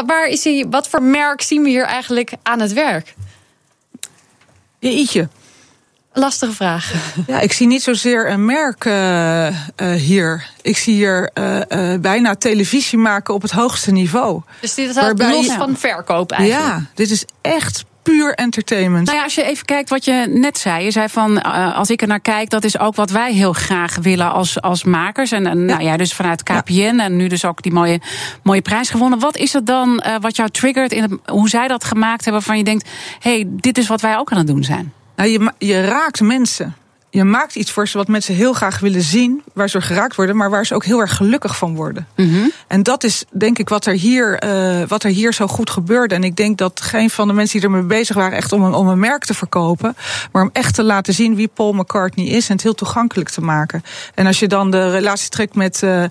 waar 0.07 0.27
is 0.27 0.45
hij? 0.45 0.67
Wat 0.71 0.89
voor 0.89 1.03
merk 1.03 1.43
zien 1.43 1.63
we 1.63 1.69
hier 1.69 1.85
eigenlijk 1.85 2.33
aan 2.43 2.61
het 2.61 2.73
werk? 2.73 3.15
Jeetje. 4.79 5.29
Lastige 6.13 6.53
vraag. 6.53 6.93
Ja, 7.27 7.41
ik 7.41 7.53
zie 7.53 7.67
niet 7.67 7.83
zozeer 7.83 8.31
een 8.31 8.45
merk 8.45 8.85
uh, 8.85 9.47
uh, 9.47 9.55
hier. 9.93 10.49
Ik 10.63 10.77
zie 10.77 10.95
hier 10.95 11.31
uh, 11.35 11.95
bijna 12.01 12.35
televisie 12.35 12.99
maken 12.99 13.35
op 13.35 13.43
het 13.43 13.51
hoogste 13.51 13.91
niveau. 13.91 14.43
Dus 14.61 14.75
dit 14.75 14.89
is 14.89 15.03
los 15.17 15.47
van 15.47 15.77
verkoop 15.77 16.33
eigenlijk? 16.33 16.71
Ja, 16.71 16.85
dit 16.95 17.11
is 17.11 17.25
echt 17.41 17.85
puur 18.03 18.35
entertainment. 18.35 19.07
Nou 19.07 19.19
ja, 19.19 19.25
als 19.25 19.35
je 19.35 19.45
even 19.45 19.65
kijkt 19.65 19.89
wat 19.89 20.05
je 20.05 20.27
net 20.29 20.59
zei. 20.59 20.85
Je 20.85 20.91
zei 20.91 21.09
van, 21.09 21.37
uh, 21.37 21.77
als 21.77 21.91
ik 21.91 22.03
er 22.03 22.09
naar 22.09 22.21
kijk, 22.21 22.51
dat 22.51 22.65
is 22.65 22.79
ook 22.79 22.95
wat 22.95 23.11
wij 23.11 23.33
heel 23.33 23.53
graag 23.53 23.97
willen 23.97 24.33
als, 24.33 24.61
als 24.61 24.85
makers. 24.85 25.33
En, 25.33 25.47
en 25.47 25.59
ja. 25.59 25.65
nou 25.65 25.83
ja, 25.83 25.97
dus 25.97 26.15
vanuit 26.15 26.43
KPN 26.43 26.73
ja. 26.73 26.99
en 26.99 27.17
nu 27.17 27.27
dus 27.27 27.45
ook 27.45 27.63
die 27.63 27.73
mooie, 27.73 28.01
mooie 28.43 28.63
prijs 28.63 28.91
gewonnen. 28.91 29.19
Wat 29.19 29.37
is 29.37 29.53
het 29.53 29.67
dan 29.67 30.05
uh, 30.07 30.15
wat 30.21 30.37
jou 30.37 30.51
triggert 30.51 30.93
in 30.93 31.03
het, 31.03 31.13
hoe 31.27 31.49
zij 31.49 31.69
dat 31.69 31.85
gemaakt 31.85 32.25
hebben... 32.25 32.33
waarvan 32.33 32.59
je 32.59 32.65
denkt, 32.65 32.89
hé, 33.19 33.35
hey, 33.35 33.45
dit 33.49 33.79
is 33.79 33.87
wat 33.87 34.01
wij 34.01 34.19
ook 34.19 34.31
aan 34.33 34.39
het 34.39 34.47
doen 34.47 34.65
zijn? 34.65 34.93
Nou, 35.17 35.29
je, 35.29 35.53
je 35.59 35.85
raakt 35.85 36.21
mensen 36.21 36.77
je 37.15 37.25
maakt 37.25 37.57
iets 37.57 37.71
voor 37.71 37.89
ze 37.89 37.97
wat 37.97 38.09
mensen 38.09 38.35
heel 38.35 38.53
graag 38.53 38.79
willen 38.79 39.03
zien, 39.03 39.43
waar 39.53 39.69
ze 39.69 39.81
geraakt 39.81 40.17
worden, 40.17 40.37
maar 40.37 40.51
waar 40.51 40.67
ze 40.67 40.75
ook 40.75 40.85
heel 40.85 41.01
erg 41.01 41.17
gelukkig 41.17 41.57
van 41.57 41.75
worden. 41.75 42.07
Mm 42.17 42.33
-hmm. 42.33 42.53
En 42.67 42.83
dat 42.83 43.05
is 43.05 43.25
denk 43.31 43.59
ik 43.59 43.69
wat 43.69 43.87
er, 43.87 43.95
hier, 43.95 44.45
uh, 44.45 44.89
wat 44.89 45.05
er 45.05 45.11
hier 45.11 45.33
zo 45.35 45.47
goed 45.47 45.71
gebeurde. 45.71 46.15
En 46.15 46.25
ik 46.25 46.37
denk 46.37 46.59
dat 46.59 46.81
geen 46.81 47.11
van 47.11 47.29
de 47.29 47.35
mensen 47.35 47.61
die 47.61 47.69
ermee 47.69 47.83
bezig 47.83 48.17
waren 48.17 48.37
echt 48.37 48.53
om 48.53 48.63
een, 48.63 48.75
om 48.75 48.89
een 48.89 48.99
merk 48.99 49.25
te 49.25 49.35
verkopen, 49.35 49.97
maar 50.33 50.43
om 50.43 50.51
echt 50.53 50.75
te 50.75 50.83
laten 50.83 51.15
zien 51.15 51.35
wie 51.35 51.49
Paul 51.49 51.73
McCartney 51.73 52.27
is 52.27 52.49
en 52.49 52.55
het 52.55 52.63
heel 52.63 52.75
toegankelijk 52.75 53.29
te 53.29 53.41
maken. 53.41 53.83
En 54.15 54.27
als 54.27 54.39
je 54.39 54.49
dan 54.49 54.71
de 54.71 54.91
relatie 54.91 55.29
trekt 55.29 55.55
met 55.55 55.83
uh, 55.85 56.05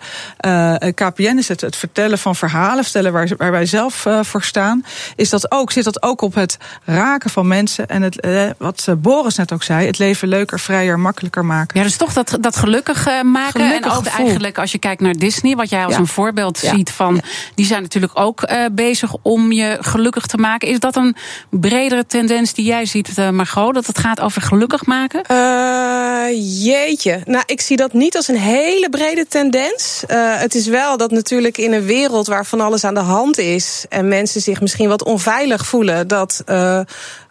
uh, 0.45 0.75
KPN, 0.75 1.37
is 1.37 1.47
het 1.47 1.61
het 1.61 1.75
vertellen 1.75 2.17
van 2.17 2.35
verhalen, 2.35 2.83
vertellen 2.83 3.11
waar, 3.11 3.29
waar 3.37 3.51
wij 3.51 3.65
zelf 3.65 4.05
voor 4.21 4.43
staan, 4.43 4.85
is 5.15 5.29
dat 5.29 5.51
ook, 5.51 5.71
zit 5.71 5.83
dat 5.83 6.03
ook 6.03 6.21
op 6.21 6.35
het 6.35 6.57
raken 6.85 7.29
van 7.29 7.47
mensen 7.47 7.87
en 7.87 8.01
het, 8.01 8.27
wat 8.57 8.87
Boris 8.97 9.35
net 9.35 9.51
ook 9.51 9.63
zei, 9.63 9.85
het 9.85 9.97
leven 9.97 10.27
leuker, 10.27 10.59
vrijer 10.59 10.90
makkelijker 10.99 11.45
maken. 11.45 11.77
Ja, 11.79 11.85
dus 11.85 11.97
toch 11.97 12.13
dat, 12.13 12.37
dat 12.39 12.55
gelukkig 12.55 13.07
uh, 13.07 13.21
maken. 13.21 13.61
Gelukkig 13.61 13.91
en 13.91 13.97
ook 13.97 14.03
gevoel. 14.03 14.19
eigenlijk 14.25 14.57
als 14.57 14.71
je 14.71 14.77
kijkt 14.77 15.01
naar 15.01 15.13
Disney, 15.13 15.55
wat 15.55 15.69
jij 15.69 15.83
als 15.85 15.93
Ja. 15.93 15.99
een 15.99 16.07
voorbeeld 16.07 16.59
Ja. 16.61 16.75
ziet 16.75 16.89
van. 16.91 17.15
Ja. 17.15 17.21
Die 17.55 17.65
zijn 17.65 17.81
natuurlijk 17.81 18.19
ook 18.19 18.49
uh, 18.51 18.65
bezig 18.71 19.15
om 19.21 19.51
je 19.51 19.77
gelukkig 19.81 20.25
te 20.25 20.37
maken. 20.37 20.67
Is 20.67 20.79
dat 20.79 20.95
een 20.95 21.15
bredere 21.49 22.05
tendens 22.05 22.53
die 22.53 22.65
jij 22.65 22.85
ziet, 22.85 23.17
uh, 23.17 23.29
Margot? 23.29 23.73
Dat 23.73 23.87
het 23.87 23.97
gaat 23.97 24.19
over 24.19 24.41
gelukkig 24.41 24.85
maken? 24.85 25.23
Uh, 25.31 26.63
jeetje. 26.63 27.21
Nou, 27.25 27.43
ik 27.45 27.61
zie 27.61 27.77
dat 27.77 27.93
niet 27.93 28.15
als 28.15 28.27
een 28.27 28.37
hele 28.39 28.89
brede 28.89 29.27
tendens. 29.27 30.03
Uh, 30.07 30.17
het 30.39 30.55
is 30.55 30.67
wel 30.67 30.97
dat 30.97 31.11
natuurlijk 31.11 31.57
in 31.57 31.73
een 31.73 31.83
wereld 31.85 32.27
waar 32.27 32.45
van 32.45 32.61
alles 32.61 32.83
aan 32.83 32.93
de 32.93 32.99
hand 32.99 33.37
is. 33.37 33.85
en 33.89 34.07
mensen 34.07 34.41
zich 34.41 34.61
misschien 34.61 34.89
wat 34.89 35.03
onveilig 35.03 35.65
voelen. 35.65 36.07
dat. 36.07 36.43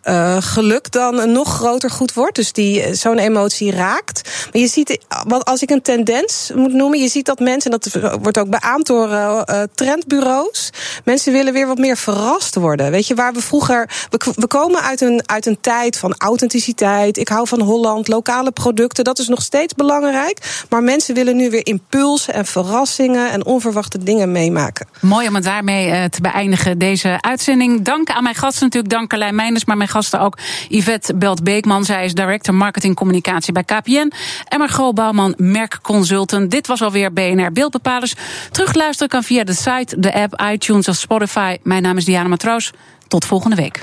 Uh, 0.04 0.36
geluk 0.40 0.92
dan 0.92 1.18
een 1.18 1.32
nog 1.32 1.48
groter 1.54 1.90
goed 1.90 2.14
wordt. 2.14 2.36
Dus 2.36 2.52
die 2.52 2.88
uh, 2.88 2.94
zo'n 2.94 3.18
emotie 3.18 3.70
raakt. 3.70 4.28
Maar 4.52 4.62
je 4.62 4.68
ziet, 4.68 4.98
wat 5.26 5.44
als 5.44 5.62
ik 5.62 5.70
een 5.70 5.82
tendens 5.82 6.50
moet 6.54 6.72
noemen, 6.72 6.98
je 6.98 7.08
ziet 7.08 7.26
dat 7.26 7.38
mensen, 7.38 7.70
en 7.70 7.78
dat 7.80 8.18
wordt 8.22 8.38
ook 8.38 8.50
beaamd 8.50 8.86
door 8.86 9.08
uh, 9.08 9.62
trendbureaus. 9.74 10.70
Mensen 11.04 11.32
willen 11.32 11.52
weer 11.52 11.66
wat 11.66 11.78
meer 11.78 11.96
verrast 11.96 12.54
worden. 12.54 12.90
Weet 12.90 13.06
je, 13.06 13.14
waar 13.14 13.32
we 13.32 13.40
vroeger. 13.40 13.90
We, 14.36 14.46
komen 14.46 14.82
uit 14.82 15.00
een, 15.00 15.22
uit 15.26 15.46
een 15.46 15.60
tijd 15.60 15.98
van 15.98 16.14
authenticiteit. 16.18 17.16
Ik 17.16 17.28
hou 17.28 17.48
van 17.48 17.60
Holland, 17.60 18.08
lokale 18.08 18.50
producten. 18.50 19.04
Dat 19.04 19.18
is 19.18 19.28
nog 19.28 19.42
steeds 19.42 19.74
belangrijk. 19.74 20.64
Maar 20.68 20.82
mensen 20.82 21.14
willen 21.14 21.36
nu 21.36 21.50
weer 21.50 21.66
impulsen 21.66 22.34
en 22.34 22.46
verrassingen 22.46 23.30
en 23.30 23.44
onverwachte 23.44 23.98
dingen 23.98 24.32
meemaken. 24.32 24.86
Mooi 25.00 25.28
om 25.28 25.34
het 25.34 25.44
daarmee 25.44 26.08
te 26.08 26.20
beëindigen, 26.20 26.78
deze 26.78 27.18
uitzending. 27.20 27.82
Dank 27.82 28.10
aan 28.10 28.22
mijn 28.22 28.34
gasten 28.34 28.64
natuurlijk, 28.64 28.92
dank 28.92 29.08
Carlijn 29.08 29.34
Meinders, 29.34 29.64
maar 29.64 29.76
mijn 29.76 29.88
gasten 29.90 30.20
ook 30.20 30.38
Yvette 30.68 31.16
Belt-Beekman. 31.16 31.84
Zij 31.84 32.04
is 32.04 32.14
Director 32.14 32.54
Marketing 32.54 32.94
Communicatie 32.94 33.52
bij 33.52 33.64
KPN. 33.64 34.12
En 34.48 34.58
Margot 34.58 34.94
Bouwman, 34.94 35.34
merkconsultant. 35.36 36.50
Dit 36.50 36.66
was 36.66 36.82
alweer 36.82 37.12
BNR 37.12 37.52
Beeldbepalers. 37.52 38.14
Terugluisteren 38.50 39.08
kan 39.08 39.22
via 39.22 39.44
de 39.44 39.54
site, 39.54 39.98
de 39.98 40.14
app, 40.14 40.42
iTunes 40.52 40.88
of 40.88 40.96
Spotify. 40.96 41.56
Mijn 41.62 41.82
naam 41.82 41.96
is 41.96 42.04
Diana 42.04 42.28
Matroos. 42.28 42.70
Tot 43.08 43.24
volgende 43.24 43.56
week. 43.56 43.82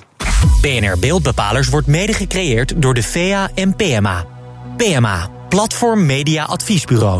BNR 0.61 0.99
Beeldbepalers 0.99 1.69
wordt 1.69 1.87
mede 1.87 2.13
gecreëerd 2.13 2.81
door 2.81 2.93
de 2.93 3.03
VEA 3.03 3.49
en 3.55 3.75
PMA. 3.75 4.25
PMA, 4.77 5.29
Platform 5.49 6.05
Media 6.05 6.43
Adviesbureau. 6.43 7.15